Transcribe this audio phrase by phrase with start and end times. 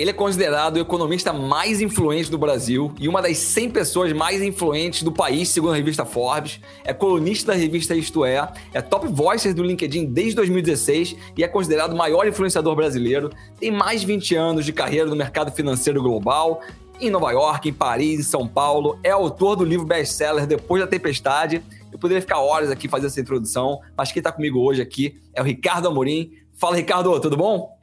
[0.00, 4.40] Ele é considerado o economista mais influente do Brasil e uma das 100 pessoas mais
[4.40, 6.58] influentes do país, segundo a revista Forbes.
[6.86, 11.48] É colunista da revista Isto É, é top voicer do LinkedIn desde 2016 e é
[11.48, 13.28] considerado o maior influenciador brasileiro.
[13.58, 16.62] Tem mais de 20 anos de carreira no mercado financeiro global,
[16.98, 18.98] em Nova York, em Paris, em São Paulo.
[19.04, 21.62] É autor do livro best-seller Depois da Tempestade.
[21.92, 25.42] Eu poderia ficar horas aqui fazendo essa introdução, mas quem está comigo hoje aqui é
[25.42, 26.32] o Ricardo Amorim.
[26.54, 27.78] Fala, Ricardo, tudo bom?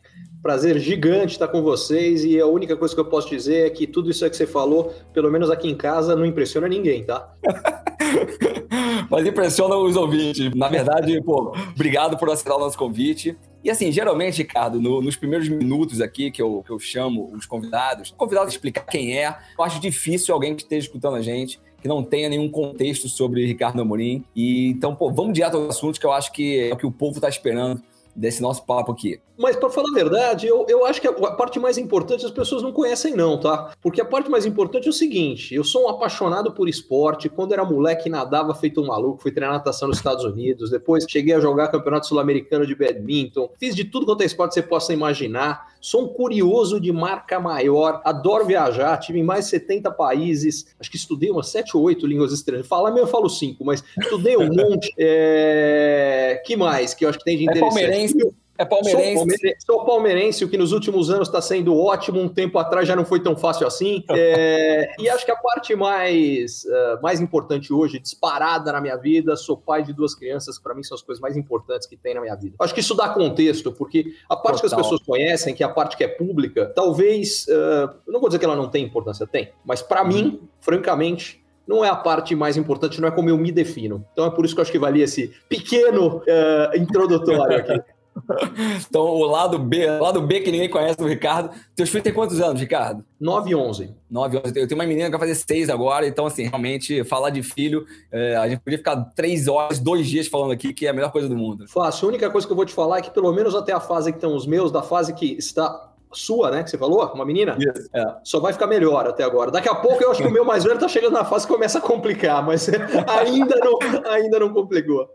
[0.48, 3.86] Prazer gigante estar com vocês e a única coisa que eu posso dizer é que
[3.86, 7.34] tudo isso que você falou, pelo menos aqui em casa, não impressiona ninguém, tá?
[9.12, 10.50] Mas impressiona os ouvintes.
[10.56, 13.38] Na verdade, pô, obrigado por aceitar o nosso convite.
[13.62, 17.46] E assim, geralmente, Ricardo, no, nos primeiros minutos aqui que eu, que eu chamo os
[17.46, 21.60] convidados, o convidado explicar quem é, eu acho difícil alguém que esteja escutando a gente
[21.82, 24.24] que não tenha nenhum contexto sobre Ricardo Amorim.
[24.34, 26.92] E então, pô, vamos direto ao assunto que eu acho que é o que o
[26.92, 27.82] povo está esperando
[28.18, 29.22] desse nosso papo aqui.
[29.38, 32.64] Mas para falar a verdade, eu, eu acho que a parte mais importante as pessoas
[32.64, 33.72] não conhecem não, tá?
[33.82, 37.54] Porque a parte mais importante é o seguinte, eu sou um apaixonado por esporte, quando
[37.54, 41.40] era moleque nadava feito um maluco, fui treinar natação nos Estados Unidos, depois cheguei a
[41.40, 46.06] jogar campeonato sul-americano de badminton, fiz de tudo quanto é esporte você possa imaginar, sou
[46.06, 50.98] um curioso de marca maior, adoro viajar, tive em mais de 70 países, acho que
[50.98, 54.48] estudei umas 7 ou 8 línguas estrangeiras, falar mesmo eu falo 5, mas estudei um
[54.48, 56.42] monte, é...
[56.44, 57.84] que mais que eu acho que tem de interessante?
[57.84, 58.48] É palmeirense.
[58.58, 59.14] É palmeirense.
[59.14, 62.88] Sou palmeirense, sou palmeirense, o que nos últimos anos está sendo ótimo, um tempo atrás
[62.88, 64.04] já não foi tão fácil assim.
[64.20, 69.36] É, e acho que a parte mais, uh, mais importante hoje, disparada na minha vida,
[69.36, 72.22] sou pai de duas crianças, para mim são as coisas mais importantes que tem na
[72.22, 72.56] minha vida.
[72.60, 74.70] Acho que isso dá contexto, porque a parte Total.
[74.70, 78.30] que as pessoas conhecem, que é a parte que é pública, talvez, uh, não vou
[78.30, 80.08] dizer que ela não tem importância, tem, mas para uhum.
[80.08, 84.06] mim, francamente, não é a parte mais importante, não é como eu me defino.
[84.14, 87.82] Então é por isso que eu acho que valia esse pequeno uh, introdutório aqui.
[88.90, 91.50] então, o lado B, o lado B que ninguém conhece do Ricardo.
[91.76, 93.04] Teus filhos têm quantos anos, Ricardo?
[93.20, 93.96] 9 e 11.
[94.10, 94.60] 9 e 11.
[94.60, 97.86] Eu tenho uma menina que vai fazer 6 agora, então, assim, realmente, falar de filho,
[98.12, 101.12] é, a gente podia ficar 3 horas, 2 dias falando aqui, que é a melhor
[101.12, 101.68] coisa do mundo.
[101.68, 102.08] Fácil.
[102.08, 104.12] A única coisa que eu vou te falar é que, pelo menos até a fase
[104.12, 106.64] que estão os meus, da fase que está sua, né?
[106.64, 108.06] Que você falou, uma menina, yes, é.
[108.24, 109.52] só vai ficar melhor até agora.
[109.52, 111.54] Daqui a pouco eu acho que o meu mais velho tá chegando na fase que
[111.54, 112.70] começa a complicar, mas
[113.08, 113.80] ainda não,
[114.12, 115.10] ainda não complicou.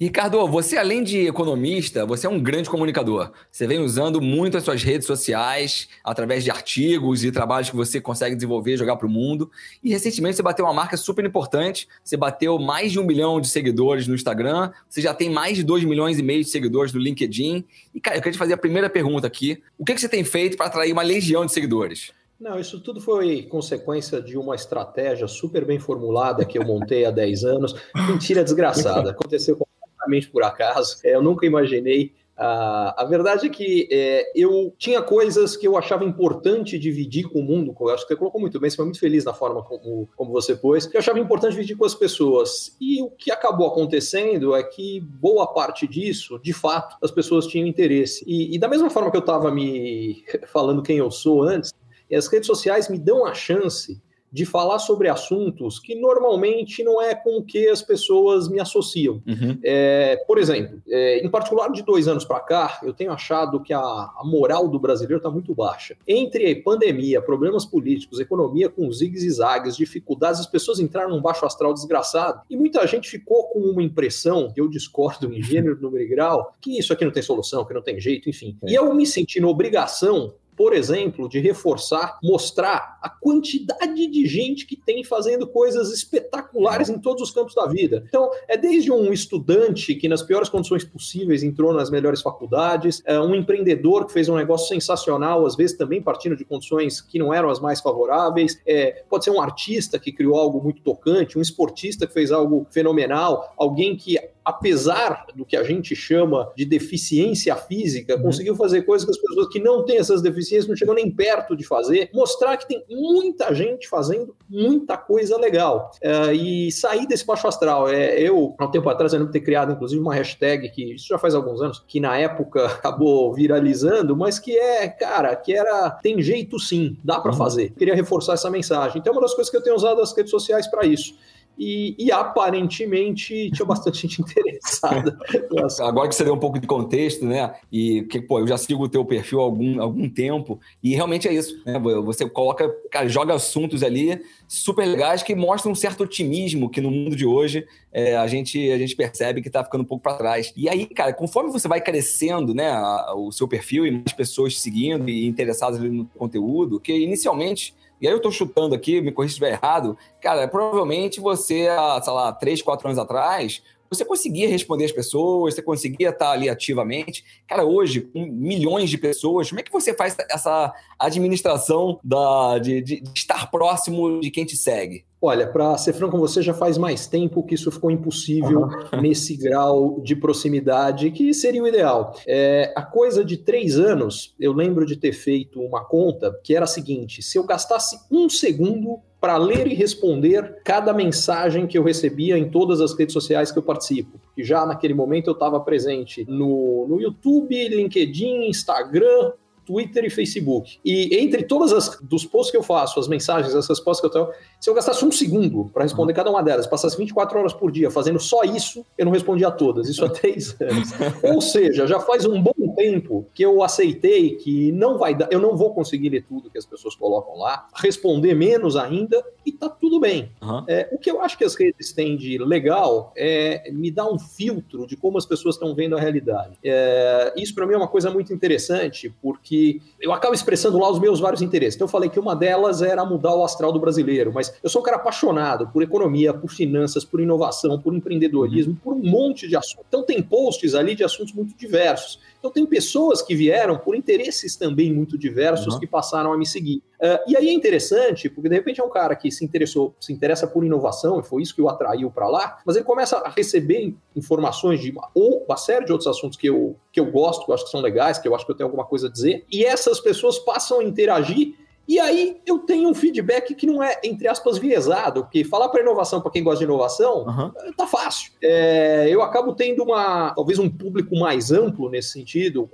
[0.00, 3.30] Ricardo, você além de economista, você é um grande comunicador.
[3.50, 8.00] Você vem usando muito as suas redes sociais, através de artigos e trabalhos que você
[8.00, 9.50] consegue desenvolver, jogar para o mundo.
[9.82, 11.88] E recentemente você bateu uma marca super importante.
[12.02, 14.70] Você bateu mais de um milhão de seguidores no Instagram.
[14.88, 17.64] Você já tem mais de dois milhões e meio de seguidores no LinkedIn.
[17.94, 19.62] E, cara, eu queria te fazer a primeira pergunta aqui.
[19.78, 22.12] O que, que você tem feito para atrair uma legião de seguidores?
[22.40, 27.10] Não, isso tudo foi consequência de uma estratégia super bem formulada que eu montei há
[27.10, 27.74] 10 anos.
[28.08, 29.10] Mentira desgraçada.
[29.10, 30.98] Aconteceu completamente por acaso.
[31.04, 35.76] É, eu nunca imaginei Uh, a verdade é que é, eu tinha coisas que eu
[35.76, 38.86] achava importante dividir com o mundo, eu acho que você colocou muito bem, você foi
[38.86, 41.94] muito feliz na forma como, como você pôs, que eu achava importante dividir com as
[41.94, 42.74] pessoas.
[42.80, 47.68] E o que acabou acontecendo é que boa parte disso, de fato, as pessoas tinham
[47.68, 48.24] interesse.
[48.26, 51.74] E, e da mesma forma que eu estava me falando quem eu sou antes,
[52.10, 54.00] as redes sociais me dão a chance
[54.32, 59.22] de falar sobre assuntos que normalmente não é com o que as pessoas me associam.
[59.26, 59.58] Uhum.
[59.62, 63.72] É, por exemplo, é, em particular de dois anos para cá, eu tenho achado que
[63.72, 65.96] a, a moral do brasileiro está muito baixa.
[66.06, 71.44] Entre pandemia, problemas políticos, economia com zigs e zags, dificuldades, as pessoas entraram num baixo
[71.44, 76.04] astral desgraçado e muita gente ficou com uma impressão, que eu discordo em gênero, número
[76.04, 78.56] e grau, que isso aqui não tem solução, que não tem jeito, enfim.
[78.62, 78.70] É.
[78.70, 84.66] E eu me senti na obrigação por exemplo, de reforçar, mostrar a quantidade de gente
[84.66, 88.04] que tem fazendo coisas espetaculares em todos os campos da vida.
[88.06, 93.18] Então, é desde um estudante que, nas piores condições possíveis, entrou nas melhores faculdades, é
[93.18, 97.32] um empreendedor que fez um negócio sensacional, às vezes também partindo de condições que não
[97.32, 101.42] eram as mais favoráveis, é, pode ser um artista que criou algo muito tocante, um
[101.42, 104.18] esportista que fez algo fenomenal, alguém que
[104.50, 108.22] apesar do que a gente chama de deficiência física, uhum.
[108.22, 111.56] conseguiu fazer coisas que as pessoas que não têm essas deficiências não chegam nem perto
[111.56, 115.92] de fazer, mostrar que tem muita gente fazendo muita coisa legal.
[116.02, 117.88] Uh, e sair desse baixo astral.
[117.88, 121.06] É, eu, há um tempo atrás, eu lembro ter criado, inclusive, uma hashtag que isso
[121.06, 125.90] já faz alguns anos, que na época acabou viralizando, mas que é, cara, que era
[126.02, 127.38] tem jeito sim, dá para uhum.
[127.38, 127.66] fazer.
[127.66, 128.98] Eu queria reforçar essa mensagem.
[128.98, 131.14] Então, é uma das coisas que eu tenho usado as redes sociais para isso.
[131.60, 135.18] E, e aparentemente tinha bastante gente interessada.
[135.80, 137.54] Agora que você deu um pouco de contexto, né?
[137.70, 141.28] E que, pô, eu já sigo o teu perfil há algum, algum tempo, e realmente
[141.28, 141.78] é isso, né?
[141.78, 146.90] Você coloca, cara, joga assuntos ali super legais que mostram um certo otimismo que no
[146.90, 150.16] mundo de hoje é, a, gente, a gente percebe que está ficando um pouco para
[150.16, 150.54] trás.
[150.56, 154.58] E aí, cara, conforme você vai crescendo, né, a, o seu perfil e mais pessoas
[154.58, 159.32] seguindo e interessadas no conteúdo, que inicialmente e aí eu tô chutando aqui, me corrija
[159.32, 159.96] se estiver errado.
[160.20, 165.54] Cara, provavelmente você, há, sei lá, 3, 4 anos atrás, você conseguia responder as pessoas,
[165.54, 167.24] você conseguia estar ali ativamente.
[167.46, 172.80] Cara, hoje, com milhões de pessoas, como é que você faz essa administração da, de,
[172.80, 175.04] de estar próximo de quem te segue?
[175.22, 179.00] Olha, para ser franco com você, já faz mais tempo que isso ficou impossível uhum.
[179.02, 182.14] nesse grau de proximidade que seria o ideal.
[182.26, 186.64] É, a coisa de três anos, eu lembro de ter feito uma conta que era
[186.64, 191.82] a seguinte: se eu gastasse um segundo para ler e responder cada mensagem que eu
[191.82, 194.18] recebia em todas as redes sociais que eu participo.
[194.36, 199.32] E já naquele momento eu estava presente no, no YouTube, LinkedIn, Instagram,
[199.70, 200.80] Twitter e Facebook.
[200.84, 204.24] E entre todas as dos posts que eu faço, as mensagens, as respostas que eu
[204.24, 207.70] tenho, se eu gastasse um segundo para responder cada uma delas, passasse 24 horas por
[207.70, 209.88] dia fazendo só isso, eu não respondia a todas.
[209.88, 210.90] Isso há três anos.
[211.22, 215.38] Ou seja, já faz um bom tempo que eu aceitei que não vai dar, eu
[215.38, 219.68] não vou conseguir ler tudo que as pessoas colocam lá, responder menos ainda e tá
[219.68, 220.32] tudo bem.
[220.42, 220.64] Uhum.
[220.66, 224.18] É, o que eu acho que as redes têm de legal é me dar um
[224.18, 226.58] filtro de como as pessoas estão vendo a realidade.
[226.64, 229.59] É, isso para mim é uma coisa muito interessante porque
[230.00, 231.74] eu acabo expressando lá os meus vários interesses.
[231.76, 234.80] Então eu falei que uma delas era mudar o astral do brasileiro, mas eu sou
[234.80, 239.56] um cara apaixonado por economia, por finanças, por inovação, por empreendedorismo, por um monte de
[239.56, 239.84] assuntos.
[239.88, 242.18] Então tem posts ali de assuntos muito diversos.
[242.38, 245.80] Então tem pessoas que vieram por interesses também muito diversos uhum.
[245.80, 246.82] que passaram a me seguir.
[247.00, 250.12] Uh, e aí é interessante, porque de repente é um cara que se interessou, se
[250.12, 253.30] interessa por inovação, e foi isso que o atraiu para lá, mas ele começa a
[253.30, 257.44] receber informações de uma, ou uma série de outros assuntos que eu, que eu gosto,
[257.44, 259.10] que eu acho que são legais, que eu acho que eu tenho alguma coisa a
[259.10, 261.54] dizer, e essas pessoas passam a interagir
[261.90, 265.80] e aí eu tenho um feedback que não é, entre aspas, viesado, porque falar para
[265.80, 267.72] inovação, para quem gosta de inovação, uhum.
[267.76, 268.30] tá fácil.
[268.40, 272.70] É, eu acabo tendo uma, talvez um público mais amplo nesse sentido,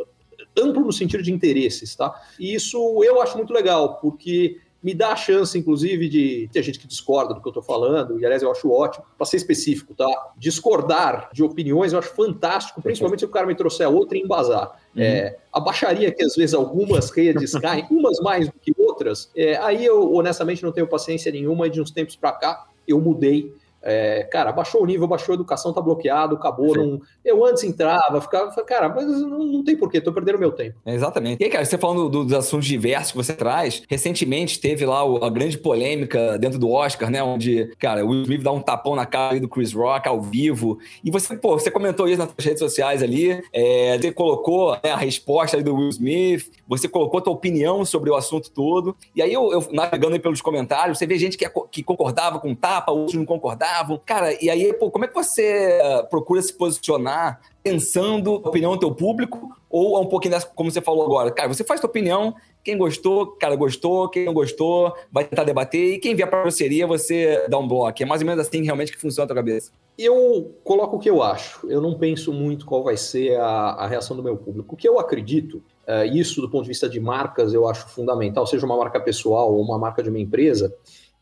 [0.54, 2.14] amplo no sentido de interesses, tá?
[2.38, 6.78] E isso eu acho muito legal, porque me dá a chance, inclusive, de ter gente
[6.78, 9.94] que discorda do que eu estou falando, e aliás eu acho ótimo, para ser específico,
[9.94, 10.06] tá?
[10.36, 14.80] Discordar de opiniões eu acho fantástico, principalmente se o cara me trouxer outra e embasar.
[14.94, 15.02] Uhum.
[15.02, 19.56] É, a baixaria que às vezes algumas redes caem, umas mais do que outras, é,
[19.58, 23.52] aí eu honestamente não tenho paciência nenhuma, e de uns tempos para cá eu mudei
[23.86, 26.74] é, cara, baixou o nível, baixou a educação, tá bloqueado, acabou.
[26.74, 27.00] Não...
[27.24, 30.76] Eu antes entrava, ficava, cara, mas não, não tem porquê, tô perdendo meu tempo.
[30.84, 31.40] É, exatamente.
[31.40, 35.30] E aí, cara, você falando dos assuntos diversos que você traz, recentemente teve lá a
[35.30, 37.22] grande polêmica dentro do Oscar, né?
[37.22, 40.78] Onde, cara, o Will Smith dá um tapão na cara do Chris Rock ao vivo.
[41.04, 44.96] E você, pô, você comentou isso nas redes sociais ali, é, você colocou né, a
[44.96, 48.96] resposta do Will Smith, você colocou a tua opinião sobre o assunto todo.
[49.14, 52.52] E aí, eu, eu navegando aí pelos comentários, você vê gente que, que concordava com
[52.52, 56.52] tapa, outros não concordavam Cara, e aí, pô, como é que você uh, procura se
[56.52, 61.04] posicionar pensando a opinião do teu público ou é um pouquinho dessa, como você falou
[61.04, 61.30] agora?
[61.30, 65.94] Cara, você faz tua opinião, quem gostou, cara, gostou, quem não gostou, vai tentar debater,
[65.94, 68.02] e quem vier pra grosseria, você dá um bloco.
[68.02, 69.70] É mais ou menos assim realmente que funciona a tua cabeça.
[69.98, 71.68] Eu coloco o que eu acho.
[71.70, 74.74] Eu não penso muito qual vai ser a, a reação do meu público.
[74.74, 78.46] O que eu acredito, uh, isso do ponto de vista de marcas, eu acho fundamental,
[78.46, 80.74] seja uma marca pessoal ou uma marca de uma empresa,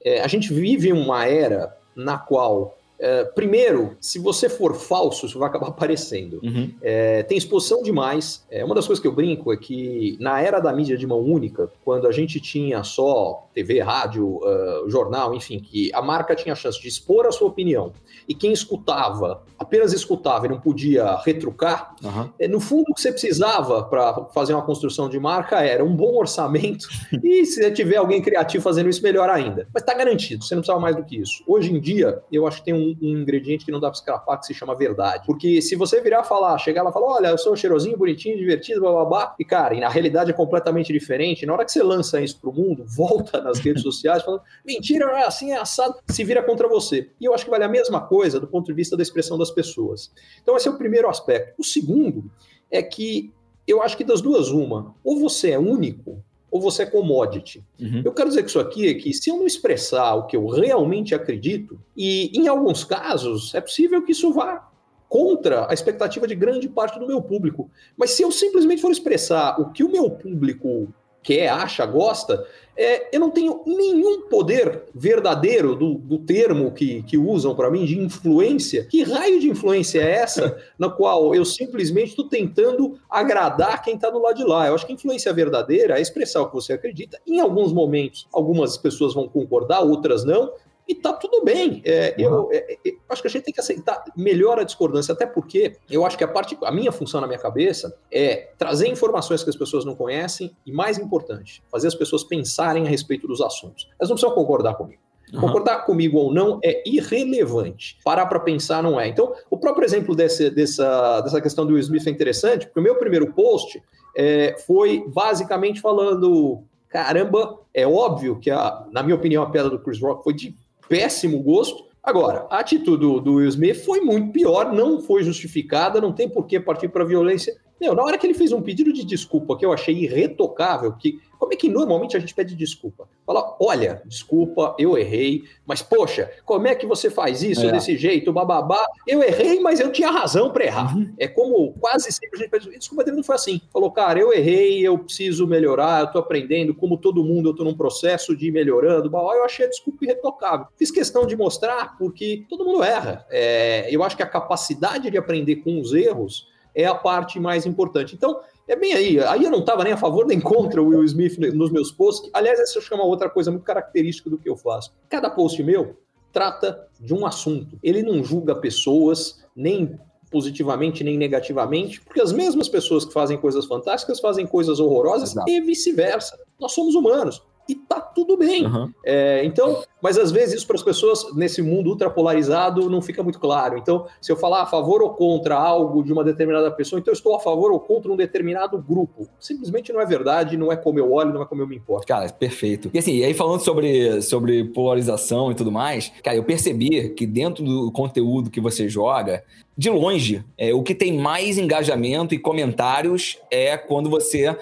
[0.05, 5.39] é, a gente vive uma era na qual é, primeiro, se você for falso, isso
[5.39, 6.41] vai acabar aparecendo.
[6.43, 6.73] Uhum.
[6.81, 8.45] É, tem exposição demais.
[8.51, 11.21] É, uma das coisas que eu brinco é que na era da mídia de mão
[11.21, 16.53] única, quando a gente tinha só TV, rádio, uh, jornal, enfim, que a marca tinha
[16.53, 17.93] a chance de expor a sua opinião
[18.29, 22.49] e quem escutava apenas escutava e não podia retrucar, uhum.
[22.51, 26.17] no fundo o que você precisava para fazer uma construção de marca era um bom
[26.17, 26.89] orçamento
[27.23, 29.69] e se tiver alguém criativo fazendo isso, melhor ainda.
[29.73, 31.43] Mas está garantido, você não precisava mais do que isso.
[31.47, 34.39] Hoje em dia, eu acho que tem um um, ingrediente que não dá para escapar,
[34.39, 35.25] que se chama verdade.
[35.27, 38.81] Porque se você virar falar, chegar lá e falar, olha, eu sou cheirosinho, bonitinho, divertido,
[38.81, 42.41] blá, e cara, e na realidade é completamente diferente, na hora que você lança isso
[42.41, 46.43] pro mundo, volta nas redes sociais falando, mentira, não é assim, é assado, se vira
[46.43, 47.11] contra você.
[47.21, 49.51] E eu acho que vale a mesma coisa do ponto de vista da expressão das
[49.51, 50.13] pessoas.
[50.43, 51.55] Então esse é o primeiro aspecto.
[51.59, 52.31] O segundo
[52.71, 53.33] é que
[53.67, 56.23] eu acho que das duas, uma, ou você é único,
[56.55, 57.65] ou você é commodity.
[57.81, 58.03] Uhum.
[58.05, 60.47] Eu quero dizer que isso aqui é que se eu não expressar o que eu
[60.47, 64.71] realmente acredito, e em alguns casos é possível que isso vá
[65.09, 67.69] contra a expectativa de grande parte do meu público.
[67.97, 73.15] Mas se eu simplesmente for expressar o que o meu público quer, acha, gosta, é,
[73.15, 77.99] eu não tenho nenhum poder verdadeiro do, do termo que, que usam para mim de
[77.99, 78.85] influência.
[78.85, 84.11] Que raio de influência é essa na qual eu simplesmente estou tentando agradar quem está
[84.11, 84.67] do lado de lá?
[84.67, 87.19] Eu acho que influência verdadeira é expressar o que você acredita.
[87.27, 90.53] Em alguns momentos, algumas pessoas vão concordar, outras não
[90.87, 91.83] e tá tudo bem.
[91.85, 95.13] É, eu, é, é, eu, acho que a gente tem que aceitar melhor a discordância,
[95.13, 98.89] até porque eu acho que a parte, a minha função na minha cabeça é trazer
[98.89, 103.27] informações que as pessoas não conhecem e, mais importante, fazer as pessoas pensarem a respeito
[103.27, 103.89] dos assuntos.
[103.99, 105.01] Elas não precisam concordar comigo.
[105.33, 105.41] Uhum.
[105.41, 107.99] Concordar comigo ou não é irrelevante.
[108.05, 109.09] Parar para pensar não é.
[109.09, 112.83] Então, o próprio exemplo desse, dessa, dessa questão do Will Smith é interessante, porque o
[112.83, 113.83] meu primeiro post
[114.17, 116.63] é, foi basicamente falando
[116.95, 120.55] caramba, é óbvio que, a, na minha opinião, a pedra do Chris Rock foi de
[120.89, 121.85] péssimo gosto.
[122.03, 126.29] Agora, a atitude do, do Will Smith foi muito pior, não foi justificada, não tem
[126.29, 127.57] por que partir para violência.
[127.81, 131.21] Meu, na hora que ele fez um pedido de desculpa que eu achei irretocável, que
[131.45, 133.07] como é que normalmente a gente pede desculpa?
[133.27, 137.73] Fala, olha, desculpa, eu errei, mas poxa, como é que você faz isso é.
[137.73, 138.83] desse jeito, bababá?
[139.07, 140.97] Eu errei, mas eu tinha razão para errar.
[140.97, 141.13] Uhum.
[141.19, 143.61] É como quase sempre a gente pede desculpa dele não foi assim.
[143.71, 147.63] Falou, cara, eu errei, eu preciso melhorar, eu tô aprendendo, como todo mundo, eu tô
[147.63, 149.11] num processo de ir melhorando.
[149.15, 150.67] Eu achei a desculpa irretocável.
[150.79, 153.27] Fiz questão de mostrar porque todo mundo erra.
[153.31, 157.67] É, eu acho que a capacidade de aprender com os erros é a parte mais
[157.67, 158.15] importante.
[158.15, 159.21] Então, é bem aí.
[159.21, 162.31] Aí eu não estava nem a favor nem contra o Will Smith nos meus posts.
[162.33, 164.93] Aliás, essa chama outra coisa muito característica do que eu faço.
[165.09, 165.97] Cada post meu
[166.33, 167.79] trata de um assunto.
[167.83, 169.99] Ele não julga pessoas, nem
[170.31, 175.49] positivamente nem negativamente, porque as mesmas pessoas que fazem coisas fantásticas fazem coisas horrorosas Exato.
[175.49, 176.37] e vice-versa.
[176.59, 178.67] Nós somos humanos e tá tudo bem.
[178.67, 178.93] Uhum.
[179.05, 183.39] É, então, mas às vezes isso para as pessoas nesse mundo ultrapolarizado não fica muito
[183.39, 183.79] claro.
[183.79, 187.17] Então, se eu falar a favor ou contra algo de uma determinada pessoa, então eu
[187.17, 189.27] estou a favor ou contra um determinado grupo.
[189.41, 192.07] Simplesmente não é verdade, não é como eu olho, não é como eu me importo.
[192.07, 192.91] Cara, perfeito.
[192.93, 197.65] E assim, aí falando sobre, sobre polarização e tudo mais, cara, eu percebi que dentro
[197.65, 199.43] do conteúdo que você joga,
[199.77, 204.57] de longe, é, o que tem mais engajamento e comentários é quando você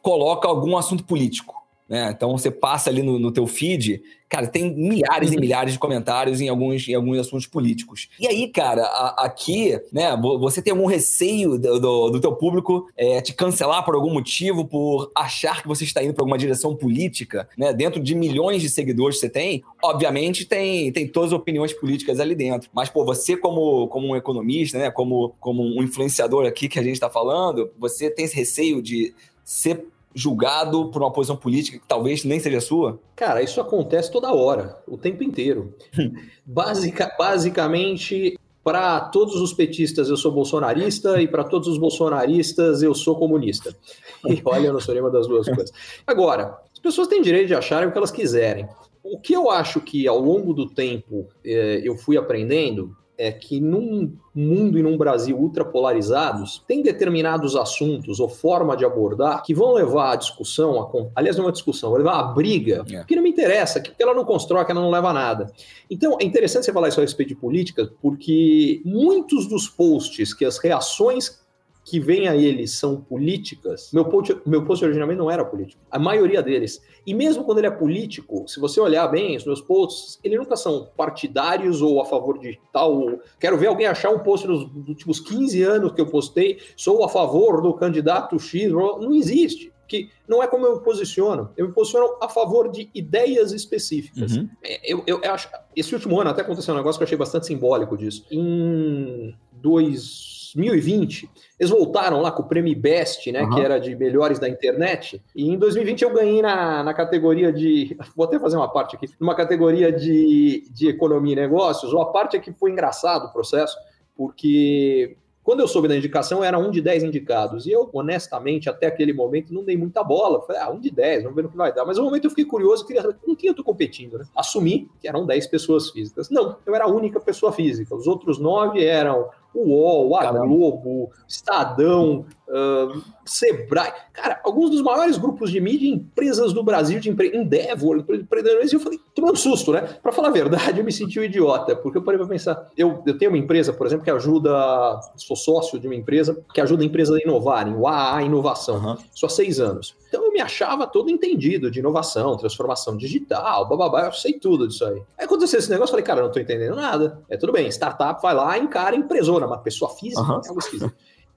[0.00, 1.61] coloca algum assunto político.
[1.92, 2.10] Né?
[2.10, 6.40] Então você passa ali no, no teu feed, cara, tem milhares e milhares de comentários
[6.40, 8.08] em alguns, em alguns assuntos políticos.
[8.18, 12.88] E aí, cara, a, aqui, né, você tem algum receio do, do, do teu público
[12.96, 16.74] é, te cancelar por algum motivo, por achar que você está indo para alguma direção
[16.74, 17.74] política, né?
[17.74, 22.20] Dentro de milhões de seguidores que você tem, obviamente tem, tem todas as opiniões políticas
[22.20, 22.70] ali dentro.
[22.72, 26.82] Mas, pô, você como, como um economista, né, como, como um influenciador aqui que a
[26.82, 31.86] gente está falando, você tem esse receio de ser julgado por uma posição política que
[31.86, 33.00] talvez nem seja sua?
[33.16, 35.74] Cara, isso acontece toda hora, o tempo inteiro.
[36.44, 42.94] Basica, basicamente, para todos os petistas eu sou bolsonarista e para todos os bolsonaristas eu
[42.94, 43.74] sou comunista.
[44.24, 45.72] E olha, eu não sou nenhuma das duas coisas.
[46.06, 48.68] Agora, as pessoas têm direito de acharem o que elas quiserem.
[49.02, 53.60] O que eu acho que ao longo do tempo eh, eu fui aprendendo é que
[53.60, 59.74] num mundo e num Brasil ultrapolarizados, tem determinados assuntos ou forma de abordar que vão
[59.74, 63.04] levar a discussão, a, aliás, não é uma discussão, vão levar a briga, é.
[63.04, 65.52] que não me interessa, que ela não constrói, que ela não leva a nada.
[65.88, 70.44] Então, é interessante você falar isso a respeito de política, porque muitos dos posts que
[70.44, 71.41] as reações
[71.84, 75.82] que vêm a eles são políticas, meu post, meu post originalmente não era político.
[75.90, 76.80] A maioria deles.
[77.04, 80.56] E mesmo quando ele é político, se você olhar bem os meus posts, eles nunca
[80.56, 83.18] são partidários ou a favor de tal.
[83.40, 87.08] Quero ver alguém achar um post dos últimos 15 anos que eu postei, sou a
[87.08, 88.70] favor do candidato X.
[88.70, 91.50] Não existe que não é como eu me posiciono.
[91.56, 94.36] Eu me posiciono a favor de ideias específicas.
[94.36, 94.48] Uhum.
[94.62, 95.50] É, eu, eu, eu, acho.
[95.76, 98.24] Esse último ano até aconteceu um negócio que eu achei bastante simbólico disso.
[98.30, 103.50] Em dois 2020, eles voltaram lá com o prêmio Best, né, uhum.
[103.50, 105.22] que era de melhores da internet.
[105.34, 107.96] E em 2020 eu ganhei na, na categoria de.
[108.16, 109.06] Vou até fazer uma parte aqui.
[109.18, 111.92] Numa categoria de, de economia e negócios.
[111.92, 113.76] Uma parte é que foi engraçado o processo,
[114.16, 117.66] porque quando eu soube da indicação, era um de dez indicados.
[117.66, 120.40] E eu, honestamente, até aquele momento, não dei muita bola.
[120.42, 121.84] Falei, ah, um de dez, vamos ver no que vai dar.
[121.84, 124.24] Mas no momento eu fiquei curioso, queria saber com quem eu tô competindo, né?
[124.36, 126.30] Assumi que eram dez pessoas físicas.
[126.30, 127.94] Não, eu era a única pessoa física.
[127.94, 130.30] Os outros nove eram o UOL, a.
[130.32, 133.92] Globo, Estadão, uh, Sebrae.
[134.12, 137.34] Cara, alguns dos maiores grupos de mídia, empresas do Brasil, de empre...
[137.34, 139.80] Endeavor, empreendedores, eu falei, tomei um susto, né?
[140.02, 142.70] Para falar a verdade, eu me senti um idiota, porque eu parei para pensar.
[142.76, 145.00] Eu, eu tenho uma empresa, por exemplo, que ajuda.
[145.16, 148.76] Sou sócio de uma empresa que ajuda a empresa a inovarem, o AA Inovação.
[148.76, 148.96] Uhum.
[149.14, 149.96] Só seis anos.
[150.08, 154.84] Então eu me achava todo entendido de inovação, transformação digital, bababá, eu sei tudo disso
[154.84, 155.02] aí.
[155.16, 157.18] Aí aconteceu esse negócio, eu falei, cara, eu não tô entendendo nada.
[157.30, 160.40] É tudo bem, startup vai lá, encara empresora, uma pessoa física, uhum.
[160.44, 160.92] é algo esquisito.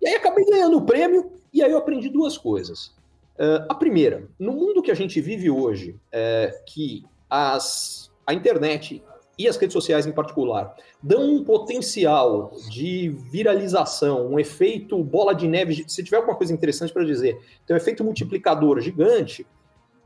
[0.05, 2.93] E aí acabei ganhando o prêmio, e aí eu aprendi duas coisas.
[3.39, 9.03] Uh, a primeira, no mundo que a gente vive hoje, é, que as, a internet
[9.37, 15.47] e as redes sociais em particular dão um potencial de viralização, um efeito bola de
[15.47, 15.83] neve.
[15.87, 19.45] Se tiver alguma coisa interessante para dizer, tem um efeito multiplicador gigante.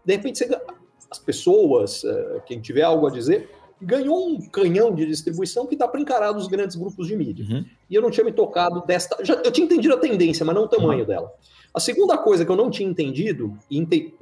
[0.06, 0.62] De repente, você,
[1.12, 3.50] as pessoas, uh, quem tiver algo a dizer,
[3.82, 7.46] ganhou um canhão de distribuição que dá para encarar dos grandes grupos de mídia.
[7.50, 7.66] Uhum.
[7.90, 9.24] E eu não tinha me tocado desta.
[9.24, 11.06] Já, eu tinha entendido a tendência, mas não o tamanho uhum.
[11.06, 11.34] dela.
[11.74, 14.14] A segunda coisa que eu não tinha entendido, ente...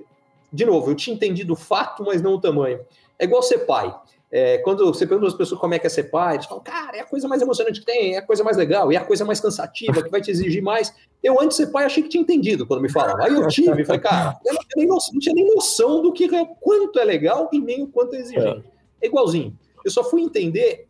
[0.51, 2.79] de novo, eu tinha entendido o fato, mas não o tamanho.
[3.17, 3.93] É igual ser pai.
[4.29, 6.97] É, quando você pergunta às pessoas como é que é ser pai, eles falam, cara,
[6.97, 9.23] é a coisa mais emocionante que tem, é a coisa mais legal, é a coisa
[9.23, 10.93] mais cansativa, que vai te exigir mais.
[11.23, 13.23] Eu, antes de ser pai, achei que tinha entendido quando me falavam.
[13.23, 16.11] Aí eu tive, falei, cara, eu não tinha nem noção, não tinha nem noção do
[16.11, 18.45] que é, quanto é legal e nem o quanto é exigente.
[18.45, 19.57] É, é igualzinho.
[19.83, 20.87] Eu só fui entender.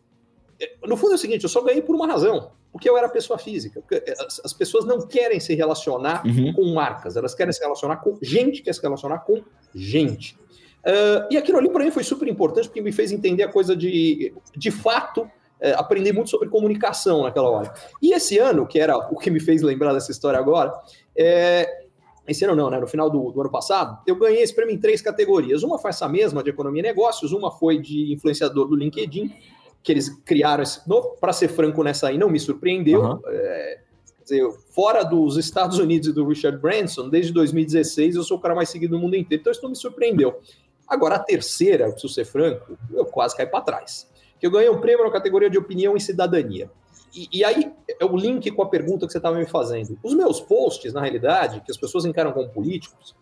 [0.59, 3.09] É, no fundo é o seguinte, eu só ganhei por uma razão porque eu era
[3.09, 3.81] pessoa física.
[3.91, 6.53] Eh, as, as pessoas não querem se relacionar uhum.
[6.53, 9.41] com marcas, elas querem se relacionar com gente, quer se relacionar com
[9.73, 10.37] gente.
[10.85, 13.75] Uh, e aquilo ali para mim foi super importante porque me fez entender a coisa
[13.75, 15.31] de, de fato, uh,
[15.75, 17.73] aprender muito sobre comunicação naquela hora.
[18.01, 20.71] E esse ano, que era o que me fez lembrar dessa história agora,
[21.15, 21.86] é,
[22.27, 22.79] esse ano não, né?
[22.79, 25.63] No final do, do, ano passado, eu ganhei esse prêmio em três categorias.
[25.63, 29.33] Uma foi essa mesma de economia e negócios, uma foi de influenciador do LinkedIn
[29.81, 31.15] que eles criaram esse novo.
[31.19, 33.01] Para ser franco nessa aí, não me surpreendeu.
[33.01, 33.19] Uhum.
[33.27, 33.79] É,
[34.21, 38.53] dizer, fora dos Estados Unidos e do Richard Branson, desde 2016 eu sou o cara
[38.53, 40.41] mais seguido do mundo inteiro, então isso não me surpreendeu.
[40.85, 44.09] Agora, a terceira, preciso ser franco, eu quase caí para trás.
[44.39, 46.69] Que eu ganhei um prêmio na categoria de opinião e cidadania.
[47.17, 49.97] E, e, aí é o link com a pergunta que você estava me fazendo.
[50.03, 53.15] Os meus posts, na realidade, que as pessoas encaram como políticos,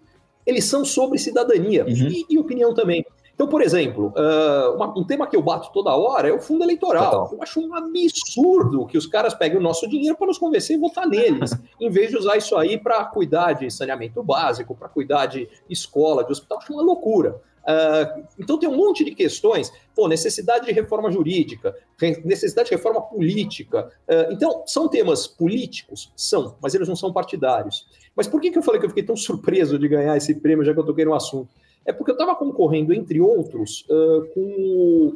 [0.46, 1.90] eles são sobre cidadania uhum.
[1.90, 3.06] e, e, opinião também.
[3.34, 6.64] Então, por exemplo, uh, uma, um tema que eu bato toda hora é o fundo
[6.64, 7.12] eleitoral.
[7.12, 7.34] Total.
[7.34, 10.80] Eu acho um absurdo que os caras peguem o nosso dinheiro para nos convencer e
[10.80, 15.26] votar neles, em vez de usar isso aí para cuidar de saneamento básico, para cuidar
[15.26, 16.60] de escola, de hospital.
[16.60, 17.42] Acho uma loucura.
[17.68, 21.76] Uh, então tem um monte de questões, pô, necessidade de reforma jurídica,
[22.24, 23.92] necessidade de reforma política.
[24.08, 26.12] Uh, então, são temas políticos?
[26.16, 27.88] São, mas eles não são partidários.
[28.16, 30.64] Mas por que, que eu falei que eu fiquei tão surpreso de ganhar esse prêmio,
[30.64, 31.50] já que eu toquei no assunto?
[31.86, 35.14] é porque eu estava concorrendo, entre outros, uh, com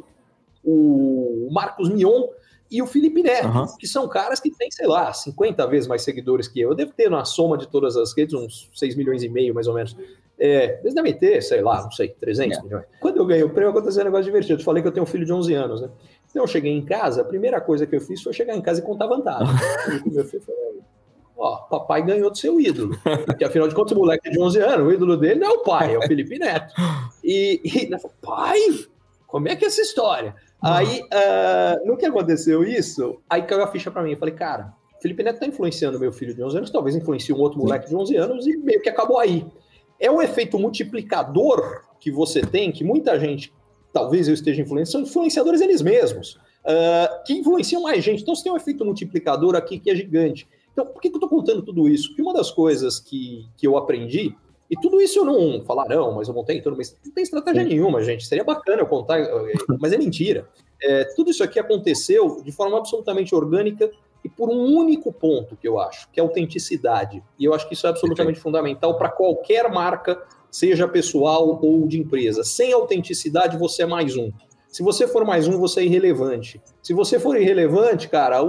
[0.64, 2.28] o, Marcos Mion
[2.70, 3.76] e o Felipe Neto, uhum.
[3.76, 6.70] que são caras que têm, sei lá, 50 vezes mais seguidores que eu.
[6.70, 9.66] Eu devo ter, na soma de todas as redes, uns 6 milhões e meio, mais
[9.66, 9.96] ou menos.
[10.40, 12.62] É, eles devem ter, sei lá, não sei, 300 é.
[12.62, 12.84] milhões.
[12.98, 14.58] Quando eu ganhei o prêmio, aconteceu um negócio divertido.
[14.58, 15.90] Eu falei que eu tenho um filho de 11 anos, né?
[16.30, 18.80] Então eu cheguei em casa, a primeira coisa que eu fiz foi chegar em casa
[18.80, 19.54] e contar vantagem.
[20.06, 20.78] meu filho falou,
[21.36, 22.96] ó, papai ganhou do seu ídolo.
[23.26, 25.62] Porque afinal de contas, o moleque de 11 anos, o ídolo dele não é o
[25.62, 26.72] pai, é o Felipe Neto.
[27.22, 28.58] E, e né, pai,
[29.26, 30.34] como é que é essa história?
[30.62, 34.12] Aí, uh, no que aconteceu isso, aí caiu a ficha para mim.
[34.12, 37.38] Eu falei, cara, Felipe Neto tá influenciando meu filho de 11 anos, talvez influencie um
[37.38, 39.46] outro moleque de 11 anos e meio que acabou aí.
[40.00, 43.52] É um efeito multiplicador que você tem, que muita gente,
[43.92, 48.22] talvez eu esteja influenciando, são influenciadores eles mesmos, uh, que influenciam mais gente.
[48.22, 50.48] Então você tem um efeito multiplicador aqui que é gigante.
[50.72, 52.08] Então, por que, que eu estou contando tudo isso?
[52.08, 54.34] Porque uma das coisas que, que eu aprendi,
[54.70, 58.02] e tudo isso eu não falarão, mas eu montei tudo, mas não tem estratégia nenhuma,
[58.02, 58.26] gente.
[58.26, 60.48] Seria bacana eu contar, eh, mas é mentira.
[60.80, 63.90] É, tudo isso aqui aconteceu de forma absolutamente orgânica
[64.24, 67.22] e por um único ponto que eu acho, que é autenticidade.
[67.38, 71.98] E eu acho que isso é absolutamente fundamental para qualquer marca, seja pessoal ou de
[71.98, 72.44] empresa.
[72.44, 74.30] Sem autenticidade, você é mais um.
[74.68, 76.60] Se você for mais um, você é irrelevante.
[76.82, 78.40] Se você for irrelevante, cara,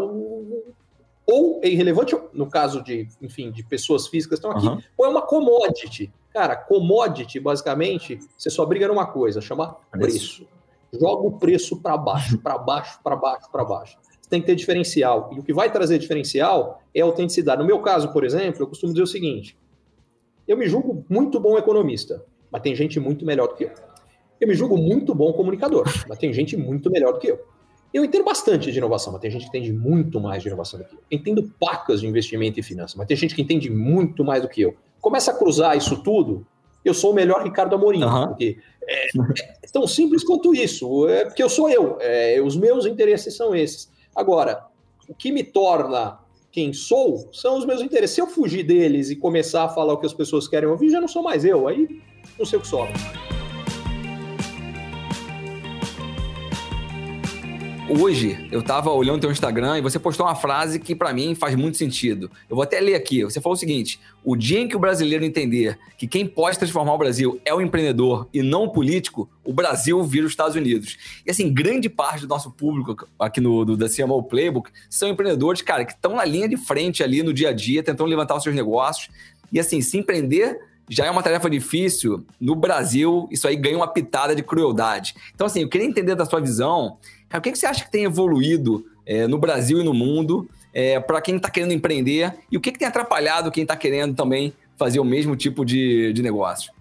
[1.32, 4.82] ou é irrelevante, no caso de, enfim, de pessoas físicas que estão aqui, uhum.
[4.98, 6.12] ou é uma commodity.
[6.34, 10.46] Cara, commodity, basicamente, você só briga numa coisa, chama preço.
[10.94, 13.98] Joga o preço para baixo, para baixo, para baixo, para baixo.
[14.32, 15.30] Tem que ter diferencial.
[15.36, 17.62] E o que vai trazer diferencial é a autenticidade.
[17.62, 19.58] No meu caso, por exemplo, eu costumo dizer o seguinte:
[20.48, 23.72] eu me julgo muito bom economista, mas tem gente muito melhor do que eu.
[24.40, 27.40] Eu me julgo muito bom comunicador, mas tem gente muito melhor do que eu.
[27.94, 30.86] Eu entendo bastante de inovação, mas tem gente que entende muito mais de inovação do
[30.86, 31.00] que eu.
[31.12, 34.62] Entendo pacas de investimento e finanças, mas tem gente que entende muito mais do que
[34.62, 34.74] eu.
[35.02, 36.48] Começa a cruzar isso tudo,
[36.84, 38.04] eu sou o melhor Ricardo Amorim.
[38.04, 38.28] Uhum.
[38.28, 41.08] Porque é, é, tão simples quanto isso.
[41.08, 41.98] É porque eu sou eu.
[42.00, 43.92] É, os meus interesses são esses.
[44.16, 44.66] Agora,
[45.08, 46.20] o que me torna
[46.52, 48.16] quem sou são os meus interesses.
[48.16, 51.00] Se eu fugir deles e começar a falar o que as pessoas querem ouvir, já
[51.00, 51.68] não sou mais eu.
[51.68, 52.02] Aí
[52.38, 52.94] não sei o que sobra.
[58.00, 61.56] Hoje eu tava olhando teu Instagram e você postou uma frase que para mim faz
[61.56, 62.32] muito sentido.
[62.50, 63.24] Eu vou até ler aqui.
[63.24, 66.94] Você falou o seguinte: o dia em que o brasileiro entender que quem pode transformar
[66.94, 70.98] o Brasil é o empreendedor e não o político, o Brasil vira os Estados Unidos.
[71.26, 75.62] E assim, grande parte do nosso público aqui no do, da CMO Playbook são empreendedores,
[75.62, 78.44] cara, que estão na linha de frente ali no dia a dia, tentando levantar os
[78.44, 79.10] seus negócios.
[79.52, 83.88] E assim, se empreender já é uma tarefa difícil, no Brasil, isso aí ganha uma
[83.88, 85.16] pitada de crueldade.
[85.34, 86.98] Então, assim, eu queria entender da sua visão,
[87.38, 91.00] o que, que você acha que tem evoluído é, no Brasil e no mundo é,
[91.00, 94.54] para quem está querendo empreender e o que, que tem atrapalhado quem está querendo também
[94.78, 96.72] fazer o mesmo tipo de, de negócio?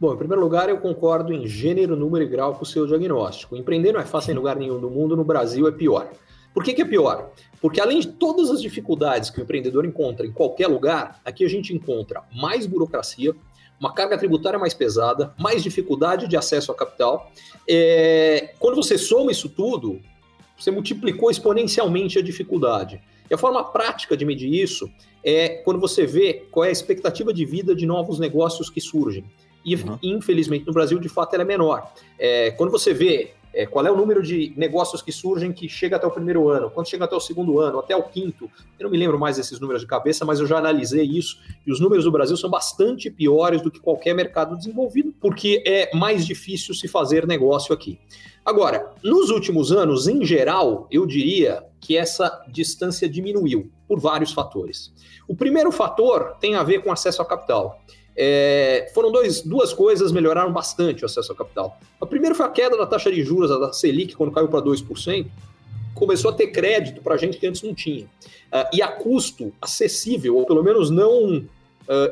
[0.00, 3.56] Bom, em primeiro lugar, eu concordo em gênero, número e grau com o seu diagnóstico.
[3.56, 6.08] Empreender não é fácil em lugar nenhum do mundo, no Brasil é pior.
[6.54, 7.32] Por que, que é pior?
[7.60, 11.48] Porque além de todas as dificuldades que o empreendedor encontra em qualquer lugar, aqui a
[11.48, 13.34] gente encontra mais burocracia,
[13.80, 17.30] uma carga tributária mais pesada, mais dificuldade de acesso a capital.
[17.68, 18.54] É...
[18.58, 20.00] Quando você soma isso tudo,
[20.58, 23.00] você multiplicou exponencialmente a dificuldade.
[23.30, 24.90] E a forma prática de medir isso
[25.22, 29.24] é quando você vê qual é a expectativa de vida de novos negócios que surgem.
[29.64, 29.98] E, uhum.
[30.02, 31.92] infelizmente, no Brasil, de fato, ela é menor.
[32.18, 35.96] É, quando você vê é, qual é o número de negócios que surgem que chega
[35.96, 38.50] até o primeiro ano, quando chega até o segundo ano, até o quinto.
[38.78, 41.38] Eu não me lembro mais desses números de cabeça, mas eu já analisei isso.
[41.66, 45.94] E os números do Brasil são bastante piores do que qualquer mercado desenvolvido, porque é
[45.96, 47.98] mais difícil se fazer negócio aqui.
[48.44, 54.92] Agora, nos últimos anos, em geral, eu diria que essa distância diminuiu por vários fatores.
[55.28, 57.78] O primeiro fator tem a ver com acesso a capital.
[58.20, 61.78] É, foram dois, duas coisas melhoraram bastante o acesso ao capital.
[62.00, 65.26] A primeira foi a queda da taxa de juros da Selic, quando caiu para 2%,
[65.94, 68.06] começou a ter crédito para gente que antes não tinha.
[68.06, 71.46] Uh, e a custo acessível, ou pelo menos não uh,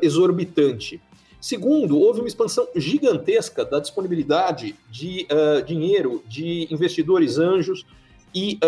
[0.00, 1.00] exorbitante.
[1.40, 7.84] Segundo, houve uma expansão gigantesca da disponibilidade de uh, dinheiro de investidores anjos
[8.32, 8.60] e,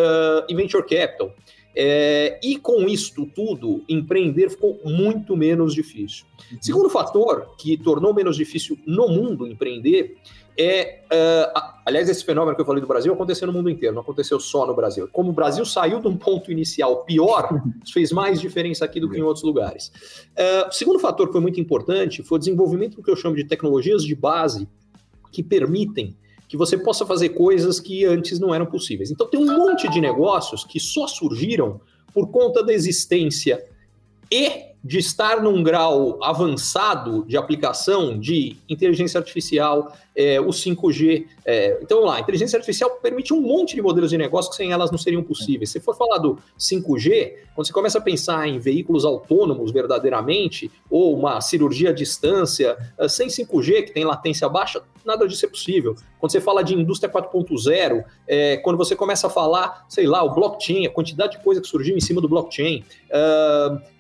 [0.49, 1.33] e venture capital.
[1.81, 6.27] É, e com isto tudo, empreender ficou muito menos difícil.
[6.61, 10.17] Segundo fator que tornou menos difícil no mundo empreender
[10.61, 14.03] é, uh, aliás, esse fenômeno que eu falei do Brasil aconteceu no mundo inteiro, não
[14.03, 15.09] aconteceu só no Brasil.
[15.13, 19.09] Como o Brasil saiu de um ponto inicial pior, isso fez mais diferença aqui do
[19.09, 19.93] que em outros lugares.
[20.37, 23.37] Uh, o segundo fator que foi muito importante foi o desenvolvimento do que eu chamo
[23.37, 24.69] de tecnologias de base
[25.31, 26.17] que permitem
[26.49, 29.11] que você possa fazer coisas que antes não eram possíveis.
[29.11, 31.81] Então tem um monte de negócios que só surgiram
[32.13, 33.63] por conta da existência
[34.31, 41.27] e de estar num grau avançado de aplicação de inteligência artificial, é, o 5G.
[41.45, 44.73] É, então, vamos lá, inteligência artificial permite um monte de modelos de negócio que sem
[44.73, 45.69] elas não seriam possíveis.
[45.69, 51.15] Se for falar do 5G, quando você começa a pensar em veículos autônomos verdadeiramente, ou
[51.15, 55.97] uma cirurgia à distância, é, sem 5G, que tem latência baixa, nada disso é possível.
[56.19, 60.35] Quando você fala de indústria 4.0, é, quando você começa a falar, sei lá, o
[60.35, 63.98] blockchain, a quantidade de coisa que surgiu em cima do blockchain, uh,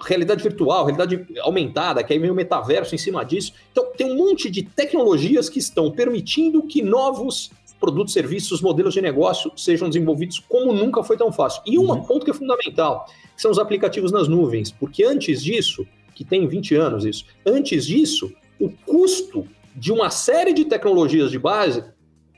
[0.00, 3.52] realidade virtual, realidade aumentada, que aí vem o metaverso em cima disso.
[3.70, 9.00] Então, tem um monte de tecnologias que estão permitindo que novos produtos, serviços, modelos de
[9.00, 11.62] negócio sejam desenvolvidos como nunca foi tão fácil.
[11.64, 12.02] E um uhum.
[12.02, 16.46] ponto que é fundamental, que são os aplicativos nas nuvens, porque antes disso, que tem
[16.46, 21.82] 20 anos isso, antes disso, o custo de uma série de tecnologias de base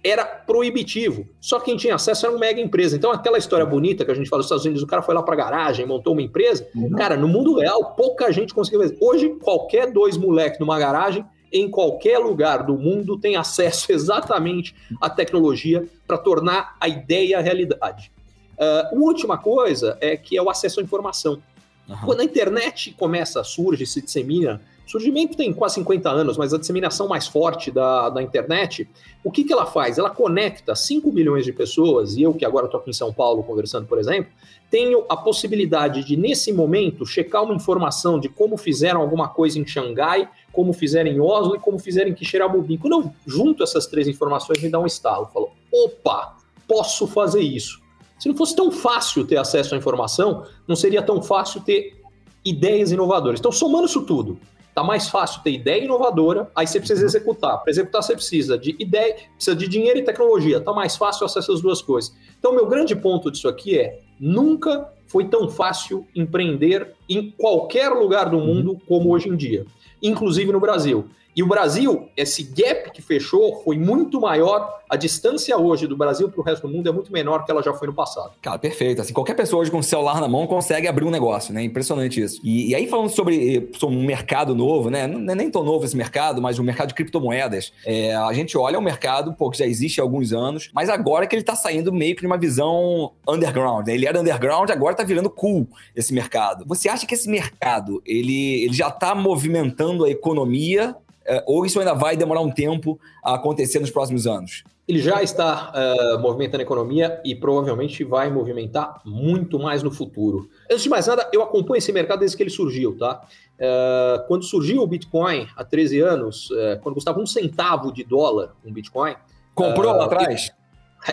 [0.05, 1.29] era proibitivo.
[1.41, 2.97] Só quem tinha acesso era uma mega empresa.
[2.97, 5.23] Então, aquela história bonita que a gente fala dos Estados Unidos, o cara foi lá
[5.23, 6.67] para a garagem, montou uma empresa.
[6.75, 6.91] Uhum.
[6.91, 8.97] Cara, no mundo real, pouca gente conseguiu fazer.
[9.01, 15.09] Hoje, qualquer dois moleques numa garagem, em qualquer lugar do mundo, tem acesso exatamente à
[15.09, 18.11] tecnologia para tornar a ideia realidade.
[18.59, 21.41] Uh, uma última coisa é que é o acesso à informação.
[21.89, 21.97] Uhum.
[22.05, 27.09] Quando a internet começa, surge, se dissemina surgimento tem quase 50 anos, mas a disseminação
[27.09, 28.89] mais forte da, da internet,
[29.25, 29.99] o que, que ela faz?
[29.99, 33.43] Ela conecta 5 milhões de pessoas, e eu que agora estou aqui em São Paulo
[33.43, 34.33] conversando, por exemplo,
[34.71, 39.67] tenho a possibilidade de, nesse momento, checar uma informação de como fizeram alguma coisa em
[39.67, 42.79] Xangai, como fizeram em Oslo e como fizeram em Quixeramobim.
[42.79, 45.27] Quando eu junto essas três informações, me dá um estalo.
[45.27, 47.83] Falo, opa, posso fazer isso.
[48.19, 52.01] Se não fosse tão fácil ter acesso à informação, não seria tão fácil ter
[52.45, 53.41] ideias inovadoras.
[53.41, 54.39] Então, somando isso tudo,
[54.75, 57.59] Tá mais fácil ter ideia inovadora, aí você precisa executar.
[57.61, 60.61] Para executar, você precisa de ideia, precisa de dinheiro e tecnologia.
[60.61, 62.15] Tá mais fácil acessar essas duas coisas.
[62.39, 68.31] Então, meu grande ponto disso aqui é: nunca foi tão fácil empreender em qualquer lugar
[68.31, 69.67] do mundo como hoje em dia,
[70.03, 71.07] inclusive no Brasil.
[71.35, 74.81] E o Brasil, esse gap que fechou foi muito maior.
[74.89, 77.63] A distância hoje do Brasil para o resto do mundo é muito menor que ela
[77.63, 78.33] já foi no passado.
[78.43, 79.01] Cara, perfeito.
[79.01, 81.63] Assim, qualquer pessoa hoje com o celular na mão consegue abrir um negócio, né?
[81.63, 82.39] Impressionante isso.
[82.45, 85.07] E, e aí, falando sobre, sobre um mercado novo, né?
[85.07, 87.73] Não é nem tão novo esse mercado, mas o um mercado de criptomoedas.
[87.87, 91.27] É, a gente olha o mercado, pô, que já existe há alguns anos, mas agora
[91.27, 93.87] que ele está saindo meio que de uma visão underground.
[93.87, 93.95] Né?
[93.95, 95.67] Ele era underground, agora está virando cool
[95.97, 96.65] esse mercado.
[96.67, 100.97] Você acha que esse mercado ele, ele já está movimentando a economia É,
[101.47, 104.65] ou isso ainda vai demorar um tempo a acontecer nos próximos anos?
[104.87, 110.51] Ele já está uh, movimentando a economia e provavelmente vai movimentar muito mais no futuro.
[110.69, 113.23] Antes de mais nada, eu acompanho esse mercado desde que ele surgiu, tá?
[113.55, 118.55] Uh, quando surgiu o Bitcoin há 13 anos, uh, quando custava um centavo de dólar
[118.65, 119.15] um Bitcoin.
[119.55, 120.51] Comprou lá atrás?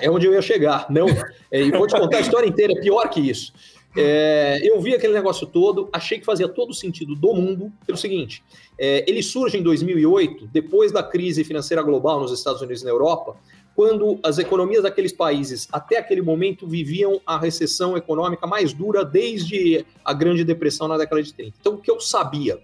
[0.02, 0.88] É onde eu ia chegar.
[0.90, 1.08] Não.
[1.52, 3.52] É, e vou te contar a história inteira, é pior que isso.
[3.98, 8.44] É, eu vi aquele negócio todo, achei que fazia todo sentido do mundo, pelo seguinte:
[8.78, 12.92] é, ele surge em 2008, depois da crise financeira global nos Estados Unidos e na
[12.92, 13.36] Europa,
[13.76, 19.86] quando as economias daqueles países, até aquele momento, viviam a recessão econômica mais dura desde
[20.06, 21.54] a Grande Depressão na década de 30.
[21.60, 22.60] Então, o que eu sabia?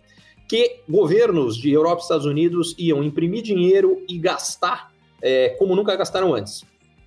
[0.48, 5.96] Que governos de Europa e Estados Unidos iam imprimir dinheiro e gastar é, como nunca
[5.96, 6.64] gastaram antes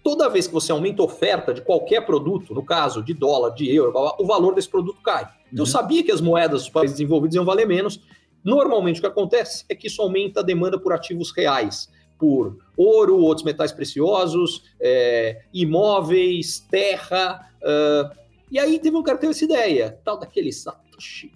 [0.08, 3.70] toda vez que você aumenta a oferta de qualquer produto, no caso de dólar, de
[3.70, 5.24] euro, o valor desse produto cai.
[5.52, 5.66] Então, eu uhum.
[5.66, 8.00] sabia que as moedas dos países desenvolvidos iam valer menos.
[8.42, 13.18] Normalmente, o que acontece é que isso aumenta a demanda por ativos reais, por ouro,
[13.18, 17.46] outros metais preciosos, é, imóveis, terra.
[18.50, 21.30] E aí teve um cara que teve essa ideia, tal daquele Satoshi,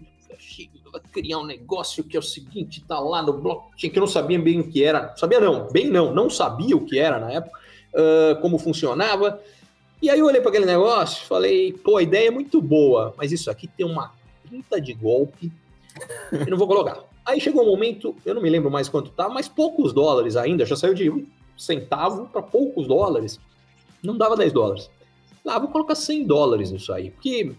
[1.12, 4.38] criar um negócio que é o seguinte, tá lá no blockchain, que eu não sabia
[4.38, 5.14] bem o que era.
[5.14, 7.61] Sabia não, bem não, não sabia o que era na época
[7.94, 9.40] uh, como funcionava.
[10.00, 13.30] E aí eu olhei para aquele negócio falei, pô, a ideia é muito boa, mas
[13.30, 14.12] isso aqui tem uma
[14.48, 15.52] pinta de golpe,
[16.32, 17.04] eu não vou colocar.
[17.24, 20.66] Aí chegou um momento, eu não me lembro mais quanto tá, mas poucos dólares ainda,
[20.66, 21.24] já saiu de um
[21.56, 23.38] centavo para poucos dólares.
[24.02, 24.90] Não dava 10 dólares.
[25.46, 27.52] Ah, vou colocar 100 dólares nisso aí, porque,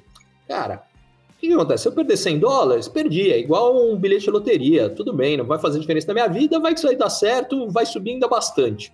[0.47, 0.83] cara,
[1.29, 1.83] o que, que, acontece?
[1.83, 3.31] Se eu perder 100 dólares, perdi.
[3.31, 4.89] É igual um bilhete de loteria.
[4.89, 7.69] Tudo bem, não vai fazer diferença na minha vida, vai que isso aí dá certo,
[7.69, 8.91] vai subir ainda bastante.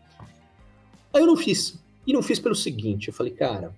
[1.13, 1.80] Aí eu não fiz.
[2.06, 3.74] E não fiz pelo seguinte: eu falei, cara,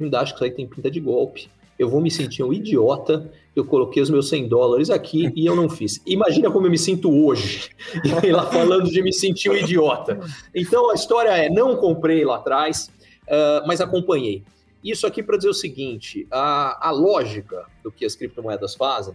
[0.00, 1.48] ainda acho que isso aí tem pinta de golpe.
[1.78, 3.30] Eu vou me sentir um idiota.
[3.56, 6.00] Eu coloquei os meus 100 dólares aqui e eu não fiz.
[6.06, 7.70] Imagina como eu me sinto hoje,
[8.24, 10.20] e lá falando de me sentir um idiota.
[10.54, 12.90] Então a história é: não comprei lá atrás,
[13.22, 14.44] uh, mas acompanhei.
[14.84, 19.14] Isso aqui para dizer o seguinte: a, a lógica do que as criptomoedas fazem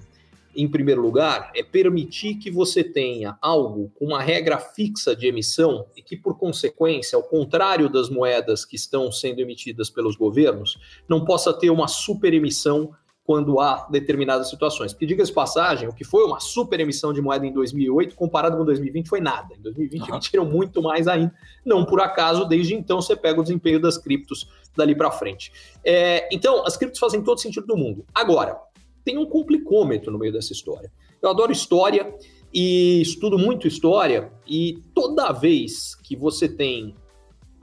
[0.56, 5.86] em primeiro lugar, é permitir que você tenha algo com uma regra fixa de emissão
[5.96, 11.26] e que, por consequência, ao contrário das moedas que estão sendo emitidas pelos governos, não
[11.26, 12.92] possa ter uma super emissão
[13.26, 14.94] quando há determinadas situações.
[14.94, 18.64] Porque, diga-se passagem, o que foi uma super emissão de moeda em 2008, comparado com
[18.64, 19.56] 2020, foi nada.
[19.58, 20.10] Em 2020 uhum.
[20.10, 21.34] emitiram muito mais ainda.
[21.66, 25.52] Não por acaso, desde então, você pega o desempenho das criptos dali para frente.
[25.84, 28.06] É, então, as criptos fazem todo sentido do mundo.
[28.14, 28.60] Agora,
[29.06, 30.92] tem um complicômetro no meio dessa história.
[31.22, 32.14] Eu adoro história
[32.54, 36.96] e estudo muito história, e toda vez que você tem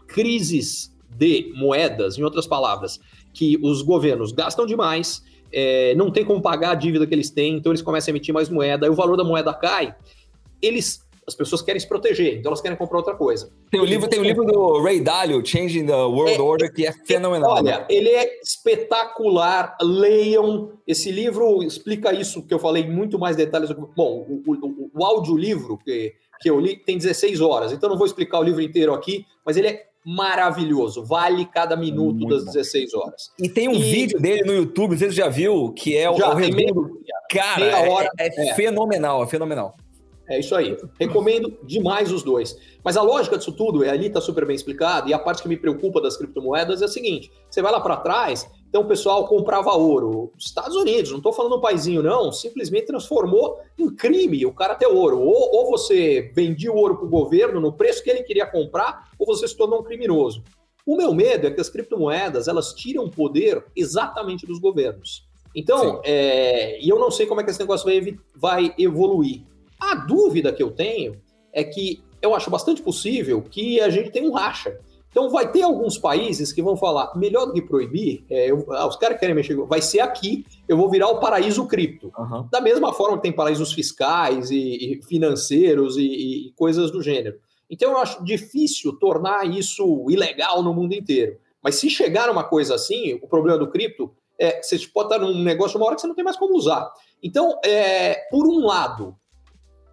[0.07, 3.01] crises de moedas, em outras palavras,
[3.33, 7.57] que os governos gastam demais, é, não tem como pagar a dívida que eles têm,
[7.57, 9.95] então eles começam a emitir mais moeda, e o valor da moeda cai,
[10.61, 13.53] eles as pessoas querem se proteger, então elas querem comprar outra coisa.
[13.71, 16.87] Tem o livro, tem o livro do Ray Dalio, Changing the World é, Order, que
[16.87, 17.53] é fenomenal.
[17.53, 19.77] Olha, ele é espetacular.
[19.81, 20.73] Leiam.
[20.87, 23.71] Esse livro explica isso que eu falei muito mais detalhes.
[23.97, 28.07] Bom, o, o, o audiolivro que, que eu li tem 16 horas, então não vou
[28.07, 31.05] explicar o livro inteiro aqui, mas ele é maravilhoso.
[31.05, 32.53] Vale cada minuto Muito das bom.
[32.53, 33.31] 16 horas.
[33.39, 33.79] E tem um e...
[33.79, 36.99] vídeo dele no YouTube, você já viu, que é já, o, o resumo.
[37.31, 37.65] Cara,
[38.19, 39.77] é, é, é, fenomenal, é fenomenal.
[40.29, 40.77] É isso aí.
[40.99, 42.57] Recomendo demais os dois.
[42.85, 45.49] Mas a lógica disso tudo, é ali está super bem explicado, e a parte que
[45.49, 49.27] me preocupa das criptomoedas é a seguinte: você vai lá para trás, então o pessoal
[49.27, 50.33] comprava ouro.
[50.39, 54.87] Estados Unidos, não estou falando um paizinho, não, simplesmente transformou em crime o cara ter
[54.87, 55.21] ouro.
[55.21, 59.11] Ou, ou você vendia o ouro para o governo no preço que ele queria comprar,
[59.19, 60.43] ou você se tornou um criminoso.
[60.87, 65.29] O meu medo é que as criptomoedas elas tiram poder exatamente dos governos.
[65.55, 69.43] Então, é, e eu não sei como é que esse negócio vai, vai evoluir.
[69.83, 71.21] A dúvida que eu tenho
[71.53, 74.79] é que eu acho bastante possível que a gente tenha um racha.
[75.11, 78.87] Então vai ter alguns países que vão falar, melhor do que proibir, é, eu, ah,
[78.87, 82.13] os caras querem mexer, vai ser aqui, eu vou virar o paraíso cripto.
[82.17, 82.47] Uhum.
[82.51, 86.03] Da mesma forma que tem paraísos fiscais e, e financeiros e,
[86.47, 87.39] e, coisas do gênero.
[87.69, 91.37] Então eu acho difícil tornar isso ilegal no mundo inteiro.
[91.61, 95.43] Mas se chegar uma coisa assim, o problema do cripto é você pode estar num
[95.43, 96.91] negócio uma hora que você não tem mais como usar.
[97.23, 99.17] Então, é, por um lado,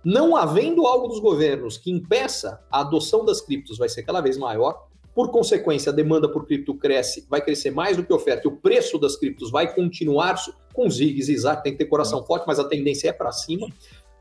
[0.03, 4.37] não havendo algo dos governos que impeça a adoção das criptos, vai ser cada vez
[4.37, 4.87] maior.
[5.13, 8.51] Por consequência, a demanda por cripto cresce, vai crescer mais do que a oferta, e
[8.51, 10.35] o preço das criptos vai continuar
[10.73, 13.67] com zigue zague, tem que ter coração forte, mas a tendência é para cima.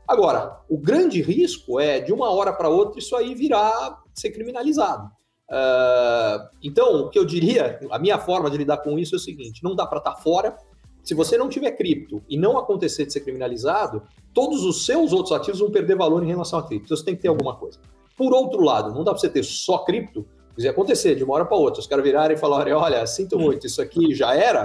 [0.07, 5.09] Agora, o grande risco é, de uma hora para outra, isso aí virar ser criminalizado.
[5.49, 9.21] Uh, então, o que eu diria, a minha forma de lidar com isso é o
[9.21, 10.55] seguinte: não dá para estar tá fora,
[11.03, 15.31] Se você não tiver cripto e não acontecer de ser criminalizado, todos os seus outros
[15.31, 16.85] ativos vão perder valor em relação a cripto.
[16.85, 17.79] Então você tem que ter alguma coisa.
[18.15, 20.25] Por outro lado, não dá para você ter só cripto,
[20.57, 23.65] se acontecer de uma hora para outra, os caras virarem e falarem, olha, sinto muito,
[23.65, 24.61] isso aqui já era,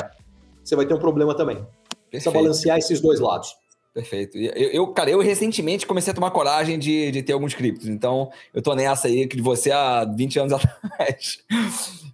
[0.62, 1.64] você vai ter um problema também.
[2.10, 3.56] Precisa balancear esses dois lados.
[3.92, 4.36] Perfeito.
[4.36, 8.28] Eu, eu, cara, eu recentemente comecei a tomar coragem de, de ter alguns criptos, então
[8.52, 11.38] eu tô nessa aí que de você há 20 anos atrás.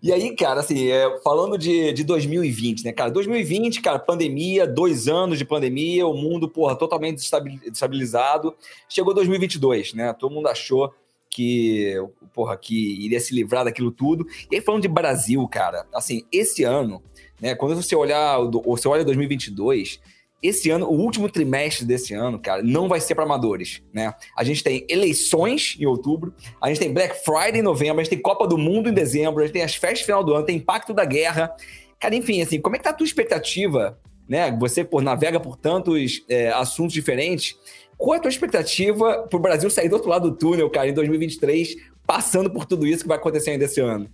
[0.02, 3.10] E aí, cara, assim, é, falando de, de 2020, né, cara?
[3.10, 8.54] 2020, cara, pandemia, dois anos de pandemia, o mundo, porra, totalmente desestabilizado.
[8.88, 10.12] Chegou 2022, né?
[10.14, 10.90] Todo mundo achou
[11.28, 11.96] que,
[12.32, 14.26] porra, que iria se livrar daquilo tudo.
[14.50, 17.02] E aí, falando de Brasil, cara, assim, esse ano,
[17.38, 20.00] né, quando você olhar, você olha 2022
[20.42, 24.14] esse ano, o último trimestre desse ano, cara, não vai ser para amadores, né?
[24.36, 28.10] A gente tem eleições em outubro, a gente tem Black Friday em novembro, a gente
[28.10, 30.56] tem Copa do Mundo em dezembro, a gente tem as festas final do ano, tem
[30.56, 31.54] impacto da guerra.
[31.98, 34.56] Cara, enfim, assim, como é que tá a tua expectativa, né?
[34.58, 37.56] Você por, navega por tantos é, assuntos diferentes.
[37.98, 40.94] Qual é a tua expectativa pro Brasil sair do outro lado do túnel, cara, em
[40.94, 41.76] 2023,
[42.06, 44.08] passando por tudo isso que vai acontecer ainda esse ano?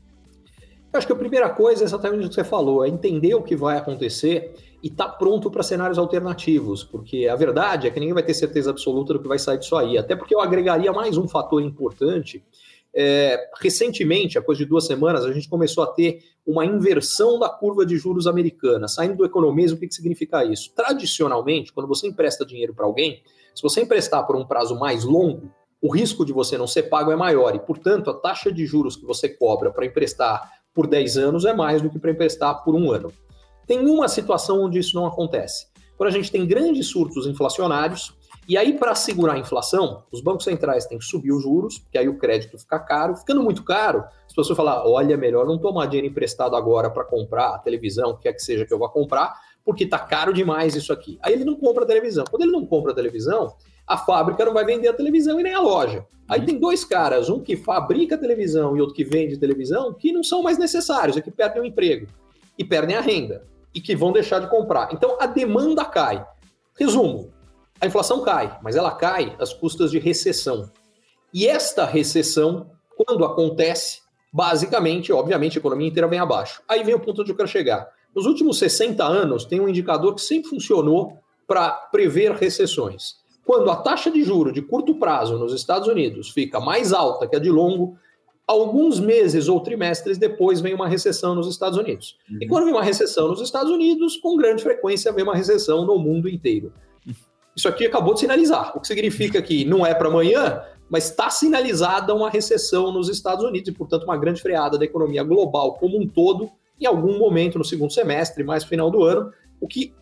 [0.93, 3.43] Eu acho que a primeira coisa é exatamente o que você falou, é entender o
[3.43, 7.99] que vai acontecer e estar tá pronto para cenários alternativos, porque a verdade é que
[7.99, 10.93] ninguém vai ter certeza absoluta do que vai sair disso aí, até porque eu agregaria
[10.93, 12.45] mais um fator importante.
[12.99, 17.85] É, recentemente, coisa de duas semanas, a gente começou a ter uma inversão da curva
[17.85, 20.73] de juros americana, saindo do economismo, o que, que significa isso?
[20.75, 23.23] Tradicionalmente, quando você empresta dinheiro para alguém,
[23.55, 25.51] se você emprestar por um prazo mais longo,
[25.83, 28.97] o risco de você não ser pago é maior e, portanto, a taxa de juros
[28.97, 32.75] que você cobra para emprestar por 10 anos é mais do que para emprestar por
[32.75, 33.13] um ano.
[33.67, 35.67] Tem uma situação onde isso não acontece.
[35.97, 38.15] Quando a gente tem grandes surtos inflacionários,
[38.49, 41.99] e aí, para segurar a inflação, os bancos centrais têm que subir os juros, porque
[41.99, 43.17] aí o crédito fica caro.
[43.17, 47.57] Ficando muito caro, as pessoas falam: olha, melhor não tomar dinheiro emprestado agora para comprar
[47.57, 50.77] a televisão, o que quer que seja que eu vá comprar, porque está caro demais
[50.77, 51.19] isso aqui.
[51.23, 52.25] Aí ele não compra a televisão.
[52.31, 53.53] Quando ele não compra a televisão,
[53.85, 56.07] a fábrica não vai vender a televisão e nem a loja.
[56.29, 60.23] Aí tem dois caras, um que fabrica televisão e outro que vende televisão, que não
[60.23, 62.07] são mais necessários, é que perdem o emprego
[62.57, 63.45] e perdem a renda
[63.77, 64.89] e que vão deixar de comprar.
[64.93, 66.27] Então a demanda cai.
[66.79, 67.31] Resumo:
[67.79, 70.71] a inflação cai, mas ela cai às custas de recessão.
[71.33, 74.01] E esta recessão, quando acontece,
[74.33, 76.63] basicamente, obviamente, a economia inteira vem abaixo.
[76.67, 77.87] Aí vem o ponto onde eu quero chegar.
[78.15, 83.77] Nos últimos 60 anos, tem um indicador que sempre funcionou para prever recessões quando a
[83.77, 87.49] taxa de juro de curto prazo nos Estados Unidos fica mais alta que a de
[87.49, 87.97] longo,
[88.47, 92.17] alguns meses ou trimestres depois vem uma recessão nos Estados Unidos.
[92.31, 92.39] Uhum.
[92.41, 95.99] E quando vem uma recessão nos Estados Unidos, com grande frequência vem uma recessão no
[95.99, 96.73] mundo inteiro.
[97.57, 101.31] Isso aqui acabou de sinalizar, o que significa que não é para amanhã, mas está
[101.31, 105.99] sinalizada uma recessão nos Estados Unidos e, portanto, uma grande freada da economia global como
[105.99, 109.95] um todo em algum momento no segundo semestre, mais final do ano, o que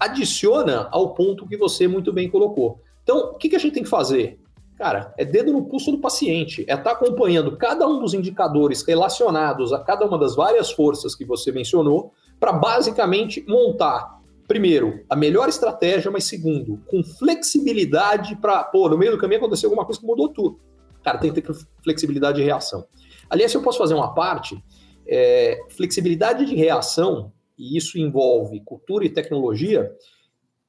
[0.00, 2.80] adiciona ao ponto que você muito bem colocou.
[3.02, 4.40] Então, o que, que a gente tem que fazer?
[4.76, 8.82] Cara, é dedo no pulso do paciente, é estar tá acompanhando cada um dos indicadores
[8.82, 15.14] relacionados a cada uma das várias forças que você mencionou, para basicamente montar, primeiro, a
[15.14, 20.00] melhor estratégia, mas segundo, com flexibilidade para, pô, no meio do caminho aconteceu alguma coisa
[20.00, 20.58] que mudou tudo.
[21.04, 22.86] Cara, tem que ter flexibilidade de reação.
[23.30, 24.60] Aliás, se eu posso fazer uma parte,
[25.06, 29.92] é, flexibilidade de reação e isso envolve cultura e tecnologia,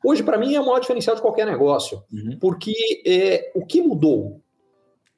[0.03, 2.37] hoje para mim é o maior diferencial de qualquer negócio, uhum.
[2.39, 2.73] porque
[3.05, 4.41] é, o que mudou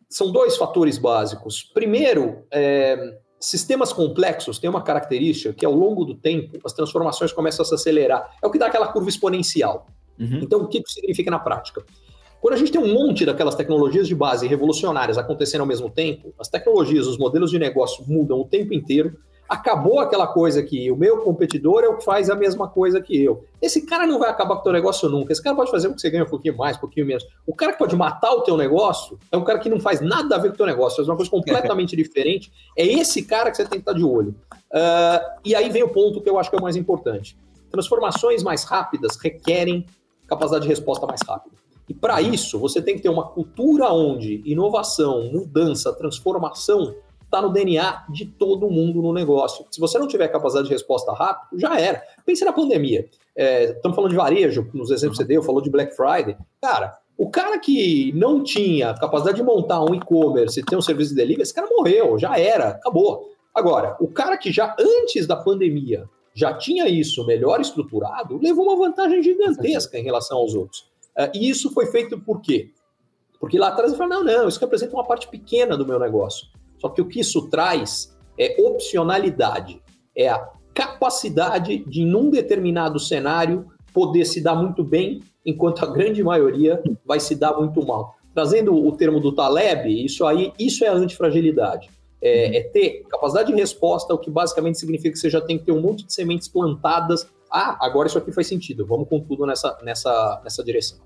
[0.10, 1.64] são dois fatores básicos.
[1.74, 7.64] Primeiro, é, sistemas complexos têm uma característica que ao longo do tempo as transformações começam
[7.64, 8.36] a se acelerar.
[8.42, 9.88] É o que dá aquela curva exponencial.
[10.20, 10.40] Uhum.
[10.42, 11.84] Então, o que isso significa na prática?
[12.42, 16.34] Quando a gente tem um monte daquelas tecnologias de base revolucionárias acontecendo ao mesmo tempo,
[16.40, 20.96] as tecnologias, os modelos de negócio mudam o tempo inteiro, acabou aquela coisa que o
[20.96, 23.46] meu competidor é o que faz a mesma coisa que eu.
[23.62, 25.32] Esse cara não vai acabar com o teu negócio nunca.
[25.32, 27.26] Esse cara pode fazer com que você ganhe um pouquinho mais, um pouquinho menos.
[27.46, 30.36] O cara que pode matar o teu negócio é um cara que não faz nada
[30.36, 32.52] a ver com o teu negócio, faz uma coisa completamente diferente.
[32.78, 34.36] É esse cara que você tem que estar de olho.
[34.72, 37.38] Uh, e aí vem o ponto que eu acho que é o mais importante.
[37.72, 39.86] Transformações mais rápidas requerem
[40.28, 41.56] capacidade de resposta mais rápida.
[41.88, 46.94] E para isso, você tem que ter uma cultura onde inovação, mudança, transformação
[47.28, 49.66] está no DNA de todo mundo no negócio.
[49.70, 52.02] Se você não tiver capacidade de resposta rápida, já era.
[52.26, 53.08] Pense na pandemia.
[53.36, 56.36] É, estamos falando de varejo, nos exemplos que você deu, falou de Black Friday.
[56.62, 61.12] Cara, o cara que não tinha capacidade de montar um e-commerce e ter um serviço
[61.12, 63.30] de delivery, esse cara morreu, já era, acabou.
[63.54, 68.78] Agora, o cara que já antes da pandemia já tinha isso melhor estruturado, levou uma
[68.78, 70.82] vantagem gigantesca em relação aos outros.
[71.18, 72.70] Uh, e isso foi feito por quê?
[73.40, 76.48] Porque lá atrás ele falou: não, não, isso representa uma parte pequena do meu negócio.
[76.78, 79.82] Só que o que isso traz é opcionalidade,
[80.16, 86.24] é a capacidade de, num determinado cenário, poder se dar muito bem, enquanto a grande
[86.24, 88.16] maioria vai se dar muito mal.
[88.34, 91.90] Trazendo o termo do Taleb, isso aí, isso é antifragilidade.
[92.22, 95.66] É, é ter capacidade de resposta, o que basicamente significa que você já tem que
[95.66, 97.28] ter um monte de sementes plantadas.
[97.52, 101.00] Ah, agora isso aqui faz sentido, vamos com tudo nessa, nessa, nessa direção.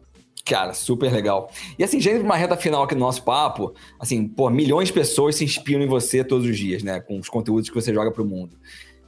[0.45, 1.51] Cara, super legal.
[1.77, 5.35] E assim, indo uma reta final aqui do nosso papo, assim, pô, milhões de pessoas
[5.35, 6.99] se inspiram em você todos os dias, né?
[6.99, 8.57] Com os conteúdos que você joga pro mundo.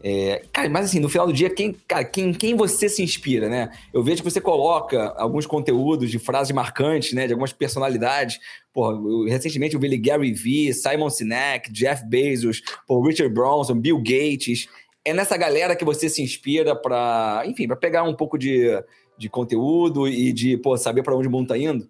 [0.06, 3.48] É, cara, mas assim, no final do dia, quem, cara, quem, quem você se inspira,
[3.48, 3.70] né?
[3.94, 7.26] Eu vejo que você coloca alguns conteúdos de frases marcantes, né?
[7.26, 8.38] De algumas personalidades.
[8.74, 14.68] Pô, recentemente eu vi Gary Vee, Simon Sinek, Jeff Bezos, pô, Richard Branson, Bill Gates.
[15.06, 18.70] É nessa galera que você se inspira para, enfim, para pegar um pouco de,
[19.18, 21.88] de conteúdo e de, pô, saber para onde o mundo tá indo?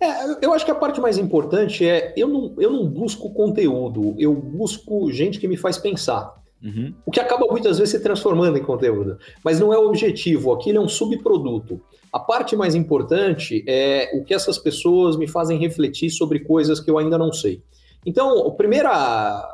[0.00, 4.14] É, eu acho que a parte mais importante é eu não, eu não busco conteúdo,
[4.18, 6.34] eu busco gente que me faz pensar.
[6.62, 6.94] Uhum.
[7.04, 9.18] O que acaba muitas vezes se transformando em conteúdo.
[9.44, 11.80] Mas não é o objetivo, aquilo é um subproduto.
[12.12, 16.90] A parte mais importante é o que essas pessoas me fazem refletir sobre coisas que
[16.90, 17.62] eu ainda não sei.
[18.06, 19.46] Então, a primeira,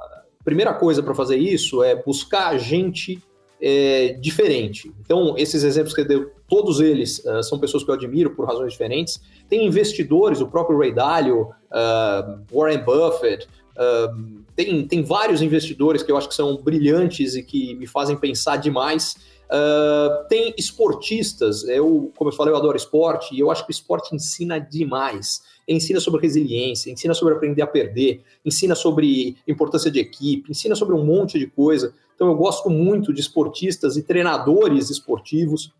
[0.44, 3.20] primeira coisa para fazer isso é buscar gente
[3.60, 4.92] é, diferente.
[5.00, 8.46] Então, esses exemplos que eu dei, todos eles uh, são pessoas que eu admiro por
[8.46, 9.20] razões diferentes.
[9.48, 13.46] Tem investidores, o próprio Ray Dalio, uh, Warren Buffett,
[13.76, 18.16] uh, tem, tem vários investidores que eu acho que são brilhantes e que me fazem
[18.16, 19.16] pensar demais.
[19.50, 23.72] Uh, tem esportistas, eu, como eu falei, eu adoro esporte, e eu acho que o
[23.72, 25.42] esporte ensina demais.
[25.66, 30.94] Ensina sobre resiliência, ensina sobre aprender a perder, ensina sobre importância de equipe, ensina sobre
[30.94, 31.92] um monte de coisa.
[32.14, 35.72] Então eu gosto muito de esportistas e treinadores esportivos,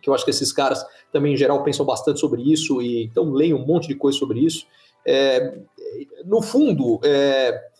[0.00, 3.30] que eu acho que esses caras também, em geral, pensam bastante sobre isso, e então
[3.32, 4.66] leio um monte de coisa sobre isso.
[5.06, 5.58] É,
[6.24, 7.71] no fundo, é,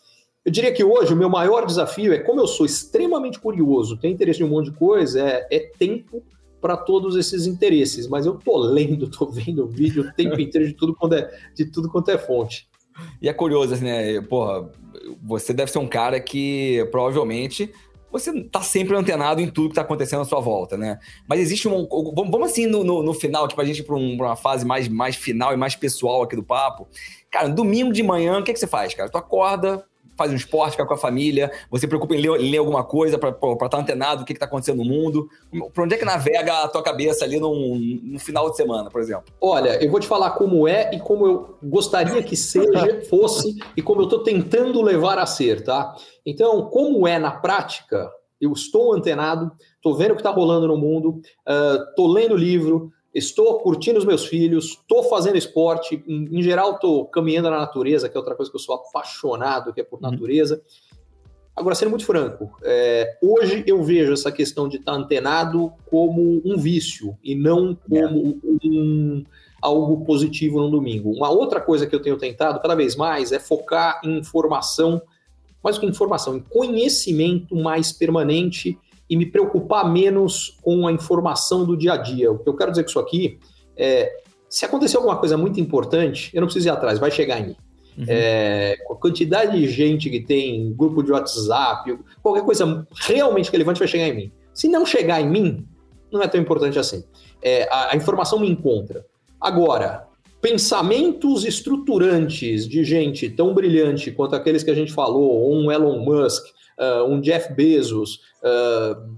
[0.44, 4.14] eu diria que hoje o meu maior desafio é, como eu sou extremamente curioso, tenho
[4.14, 6.22] interesse em um monte de coisa, é, é tempo
[6.60, 8.08] para todos esses interesses.
[8.08, 11.66] Mas eu tô lendo, tô vendo vídeo o tempo inteiro de tudo quanto é, de
[11.66, 12.68] tudo quanto é fonte.
[13.20, 14.20] E é curioso, assim, né?
[14.20, 14.70] Porra,
[15.22, 17.72] você deve ser um cara que provavelmente
[18.10, 20.98] você tá sempre antenado em tudo que tá acontecendo à sua volta, né?
[21.26, 21.88] Mas existe um.
[22.14, 24.66] Vamos assim no, no, no final, aqui, pra gente ir pra, um, pra, uma fase
[24.66, 26.86] mais, mais final e mais pessoal aqui do papo.
[27.30, 29.08] Cara, domingo de manhã, o que, que você faz, cara?
[29.08, 29.82] Tu acorda,
[30.16, 33.30] faz um esporte, fica com a família, você preocupa em ler, ler alguma coisa para
[33.30, 35.28] estar tá antenado do que está acontecendo no mundo.
[35.72, 39.32] Para onde é que navega a tua cabeça ali num, final de semana, por exemplo?
[39.40, 43.82] Olha, eu vou te falar como é e como eu gostaria que seja, fosse, e
[43.82, 45.94] como eu estou tentando levar a ser, tá?
[46.24, 48.10] Então, como é na prática,
[48.40, 51.20] eu estou antenado, estou vendo o que está rolando no mundo,
[51.88, 56.72] estou uh, lendo livro, estou curtindo os meus filhos, estou fazendo esporte, em, em geral
[56.72, 60.02] estou caminhando na natureza, que é outra coisa que eu sou apaixonado, que é por
[60.02, 60.10] uhum.
[60.10, 60.62] natureza.
[61.54, 66.56] Agora, sendo muito franco, é, hoje eu vejo essa questão de estar antenado como um
[66.56, 68.06] vício e não como é.
[68.06, 69.24] um,
[69.60, 71.10] algo positivo no domingo.
[71.12, 75.02] Uma outra coisa que eu tenho tentado cada vez mais é focar em informação,
[75.62, 81.64] mais do que informação, em conhecimento mais permanente e me preocupar menos com a informação
[81.64, 82.30] do dia a dia.
[82.30, 83.38] O que eu quero dizer com isso aqui
[83.76, 84.12] é:
[84.48, 87.56] se acontecer alguma coisa muito importante, eu não preciso ir atrás, vai chegar em mim.
[87.98, 88.04] Uhum.
[88.08, 93.88] É, a quantidade de gente que tem grupo de WhatsApp, qualquer coisa realmente relevante vai
[93.88, 94.32] chegar em mim.
[94.54, 95.66] Se não chegar em mim,
[96.10, 97.04] não é tão importante assim.
[97.42, 99.04] É, a, a informação me encontra.
[99.40, 100.06] Agora,
[100.40, 106.44] pensamentos estruturantes de gente tão brilhante quanto aqueles que a gente falou, um Elon Musk,
[106.82, 109.14] uh, um Jeff Bezos, uh,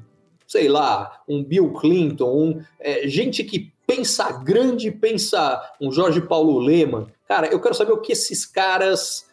[0.47, 6.59] sei lá, um Bill Clinton, um, é, gente que pensa grande, pensa um Jorge Paulo
[6.59, 7.09] Lema.
[7.27, 9.27] Cara, eu quero saber o que esses caras,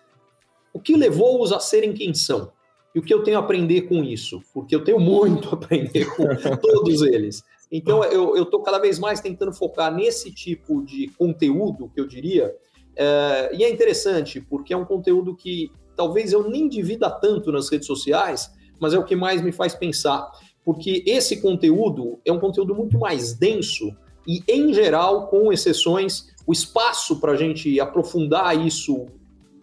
[0.73, 2.51] o que levou-os a serem quem são.
[2.93, 6.05] E o que eu tenho a aprender com isso, porque eu tenho muito a aprender
[6.13, 6.25] com
[6.59, 7.41] todos eles.
[7.71, 12.53] Então, eu estou cada vez mais tentando focar nesse tipo de conteúdo, que eu diria,
[12.95, 17.69] é, e é interessante, porque é um conteúdo que talvez eu nem divida tanto nas
[17.69, 20.29] redes sociais, mas é o que mais me faz pensar,
[20.63, 23.95] porque esse conteúdo é um conteúdo muito mais denso
[24.27, 29.07] e, em geral, com exceções, o espaço para a gente aprofundar isso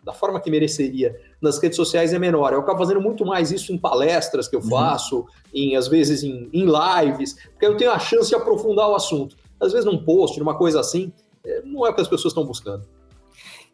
[0.05, 2.53] da forma que mereceria nas redes sociais é menor.
[2.53, 4.70] Eu acabo fazendo muito mais isso em palestras que eu uhum.
[4.70, 5.26] faço, uhum.
[5.55, 9.37] em às vezes em, em, lives, porque eu tenho a chance de aprofundar o assunto.
[9.61, 11.12] Às vezes num post, numa coisa assim,
[11.45, 12.85] é, não é o que as pessoas estão buscando.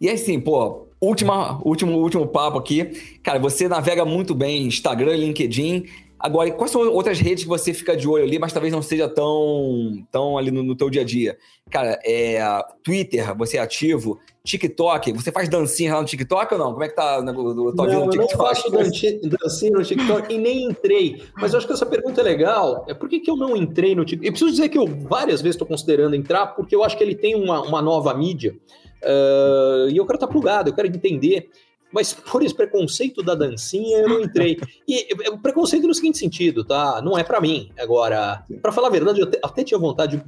[0.01, 3.19] E assim, pô, última, último, último papo aqui.
[3.23, 5.85] Cara, você navega muito bem Instagram, LinkedIn.
[6.19, 9.07] Agora, quais são outras redes que você fica de olho ali, mas talvez não seja
[9.07, 11.37] tão, tão ali no, no teu dia a dia?
[11.71, 12.41] Cara, é,
[12.83, 16.73] Twitter, você é ativo, TikTok, você faz dancinha lá no TikTok ou não?
[16.73, 18.17] Como é que tá na tua não, vida no TikTok?
[18.17, 21.23] Eu não faço dancinha no TikTok e nem entrei.
[21.37, 22.87] Mas eu acho que essa pergunta é legal.
[22.89, 24.27] É por que, que eu não entrei no TikTok?
[24.27, 27.15] Eu preciso dizer que eu várias vezes estou considerando entrar, porque eu acho que ele
[27.15, 28.57] tem uma, uma nova mídia.
[29.05, 31.51] Uh, e eu quero estar plugado, eu quero entender
[31.95, 34.59] mas por esse preconceito da dancinha eu não entrei.
[34.87, 37.01] E o preconceito no seguinte sentido, tá?
[37.01, 37.71] Não é para mim.
[37.79, 40.23] Agora, para falar a verdade, eu até tinha vontade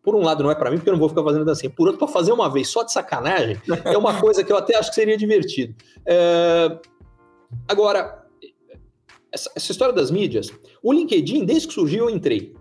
[0.00, 1.70] por um lado não é para mim, porque eu não vou ficar fazendo dancinha.
[1.70, 4.76] Por outro, para fazer uma vez só de sacanagem, é uma coisa que eu até
[4.76, 5.74] acho que seria divertido.
[6.06, 6.78] É...
[7.66, 8.24] Agora,
[9.32, 10.50] essa, essa, história das mídias,
[10.82, 12.54] o LinkedIn, desde que surgiu, eu entrei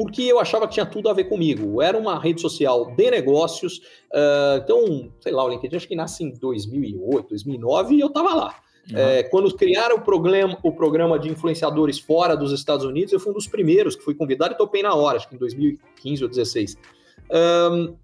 [0.00, 1.82] porque eu achava que tinha tudo a ver comigo.
[1.82, 6.24] Era uma rede social de negócios, uh, então, sei lá, o LinkedIn acho que nasce
[6.24, 8.54] em 2008, 2009 e eu estava lá.
[8.90, 8.96] Uhum.
[8.96, 13.30] É, quando criaram o programa, o programa de influenciadores fora dos Estados Unidos, eu fui
[13.30, 16.30] um dos primeiros que fui convidado e topei na hora, acho que em 2015 ou
[16.30, 16.78] 2016.
[17.30, 17.94] Um,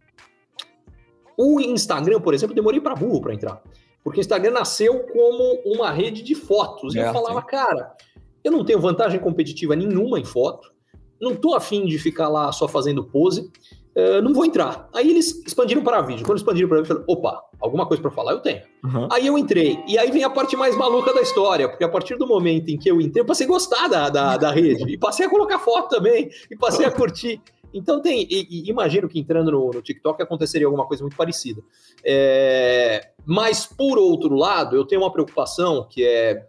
[1.34, 3.62] o Instagram, por exemplo, demorei para burro para entrar,
[4.04, 6.94] porque o Instagram nasceu como uma rede de fotos.
[6.94, 7.46] E é, eu falava, sim.
[7.46, 7.96] cara,
[8.44, 10.75] eu não tenho vantagem competitiva nenhuma em foto,
[11.20, 13.50] não tô afim de ficar lá só fazendo pose,
[13.96, 14.88] uh, não vou entrar.
[14.94, 16.24] Aí eles expandiram para vídeo.
[16.24, 18.62] Quando expandiram para vídeo, eu falei, opa, alguma coisa para falar eu tenho.
[18.84, 19.08] Uhum.
[19.10, 19.78] Aí eu entrei.
[19.86, 22.78] E aí vem a parte mais maluca da história, porque a partir do momento em
[22.78, 24.92] que eu entrei, eu passei a gostar da, da, da rede.
[24.92, 26.30] E passei a colocar foto também.
[26.50, 27.40] E passei a curtir.
[27.72, 31.60] Então tem, e, e imagino que entrando no, no, TikTok aconteceria alguma coisa muito parecida.
[32.02, 36.46] É, mas por outro lado, eu tenho uma preocupação que é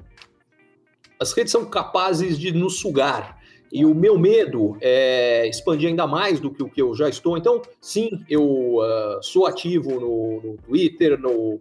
[1.19, 3.36] as redes são capazes de nos sugar.
[3.71, 7.37] E o meu medo é expandir ainda mais do que o que eu já estou.
[7.37, 11.59] Então, sim, eu uh, sou ativo no, no, Twitter, no,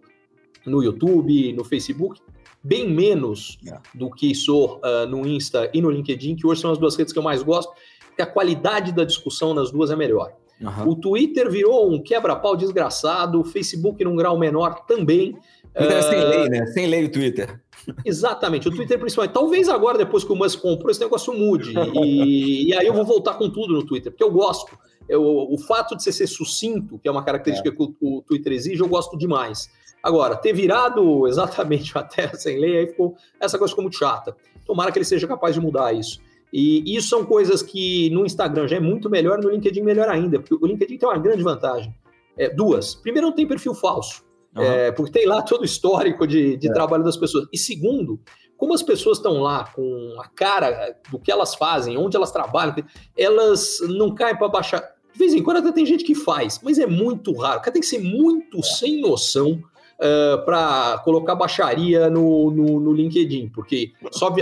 [0.65, 2.21] no YouTube, no Facebook,
[2.63, 3.57] bem menos.
[3.67, 3.77] É.
[3.93, 7.11] do que sou uh, no Insta e no LinkedIn, que hoje são as duas redes
[7.11, 7.73] que eu mais gosto,
[8.07, 10.33] porque a qualidade da discussão nas duas é melhor.
[10.59, 10.89] Uhum.
[10.89, 15.37] O Twitter virou um quebra-pau desgraçado, o Facebook num grau menor também.
[15.73, 16.65] Twitter uh, sem lei, né?
[16.67, 17.61] Sem lei o Twitter.
[18.05, 19.33] Exatamente, o Twitter principalmente.
[19.33, 21.73] Talvez agora, depois que o Musk comprou, esse negócio mude.
[21.93, 24.77] E, e aí eu vou voltar com tudo no Twitter, porque eu gosto.
[25.07, 27.71] Eu, o fato de você ser sucinto, que é uma característica é.
[27.71, 29.69] que o, o, Twitter exige, eu gosto demais.
[30.03, 34.35] Agora, ter virado exatamente a terra sem lei, aí ficou, essa coisa ficou muito chata.
[34.65, 36.19] Tomara que ele seja capaz de mudar isso.
[36.51, 40.39] E isso são coisas que no Instagram já é muito melhor, no LinkedIn melhor ainda,
[40.39, 41.93] porque o LinkedIn tem uma grande vantagem.
[42.37, 42.95] É, duas.
[42.95, 44.26] Primeiro, não tem perfil falso.
[44.57, 44.63] Uhum.
[44.63, 46.73] É, porque tem lá todo o histórico de, de é.
[46.73, 47.47] trabalho das pessoas.
[47.53, 48.19] E segundo,
[48.57, 52.75] como as pessoas estão lá com a cara do que elas fazem, onde elas trabalham,
[53.15, 54.81] elas não caem para baixar.
[55.13, 57.59] De vez em quando até tem gente que faz, mas é muito raro.
[57.59, 59.63] O cara tem que ser muito sem noção uh,
[59.99, 64.33] é, para colocar baixaria no, no, no, LinkedIn, porque só,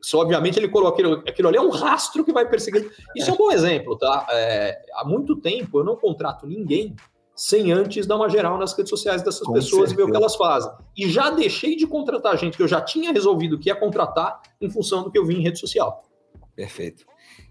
[0.00, 2.90] só obviamente ele colocou aquilo, aquilo ali é um rastro que vai perseguir.
[3.16, 4.26] Isso é um bom exemplo, tá?
[4.30, 6.94] É, há muito tempo eu não contrato ninguém
[7.38, 9.94] sem antes dar uma geral nas redes sociais dessas Com pessoas certeza.
[9.94, 10.72] e ver o que elas fazem.
[10.96, 14.68] E já deixei de contratar gente que eu já tinha resolvido que ia contratar em
[14.68, 16.02] função do que eu vi em rede social.
[16.56, 17.04] Perfeito.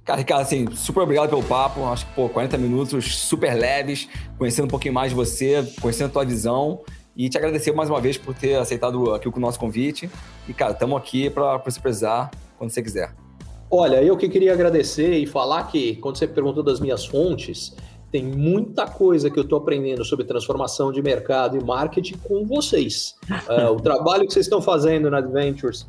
[0.04, 1.86] Cara, Ricardo, assim, super obrigado pelo papo.
[1.86, 6.12] Acho que, pô, 40 minutos super leves, conhecendo um pouquinho mais de você, conhecendo a
[6.12, 6.82] tua visão.
[7.16, 10.10] E te agradecer mais uma vez por ter aceitado aqui o nosso convite.
[10.50, 13.16] E, cara, estamos aqui para você precisar quando você quiser.
[13.72, 17.76] Olha, eu que queria agradecer e falar que, quando você perguntou das minhas fontes,
[18.12, 23.16] tem muita coisa que eu estou aprendendo sobre transformação de mercado e marketing com vocês.
[23.30, 25.88] Uh, o trabalho que vocês estão fazendo na Adventures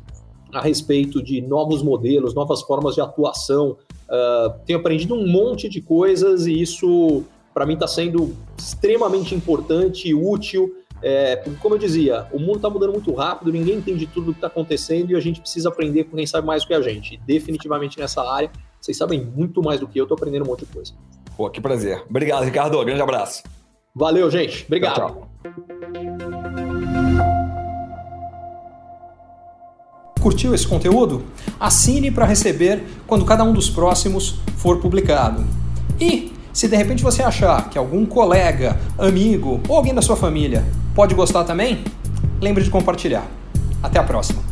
[0.53, 3.77] a respeito de novos modelos, novas formas de atuação.
[4.09, 10.09] Uh, tenho aprendido um monte de coisas e isso, para mim, está sendo extremamente importante
[10.09, 10.75] e útil.
[11.01, 14.33] É, porque, como eu dizia, o mundo está mudando muito rápido, ninguém entende tudo o
[14.33, 16.81] que está acontecendo e a gente precisa aprender com quem sabe mais do que a
[16.81, 17.13] gente.
[17.13, 18.51] E definitivamente nessa área,
[18.81, 20.93] vocês sabem muito mais do que eu, estou aprendendo um monte de coisa.
[21.39, 22.03] Pô, que prazer.
[22.09, 22.83] Obrigado, Ricardo.
[22.83, 23.43] Grande abraço.
[23.95, 24.65] Valeu, gente.
[24.65, 24.95] Obrigado.
[24.95, 25.29] Tchau, tchau.
[30.19, 31.23] Curtiu esse conteúdo?
[31.57, 35.45] Assine para receber quando cada um dos próximos for publicado.
[35.97, 40.65] E se de repente você achar que algum colega, amigo ou alguém da sua família
[40.93, 41.85] pode gostar também,
[42.41, 43.25] lembre de compartilhar.
[43.81, 44.48] Até a próxima.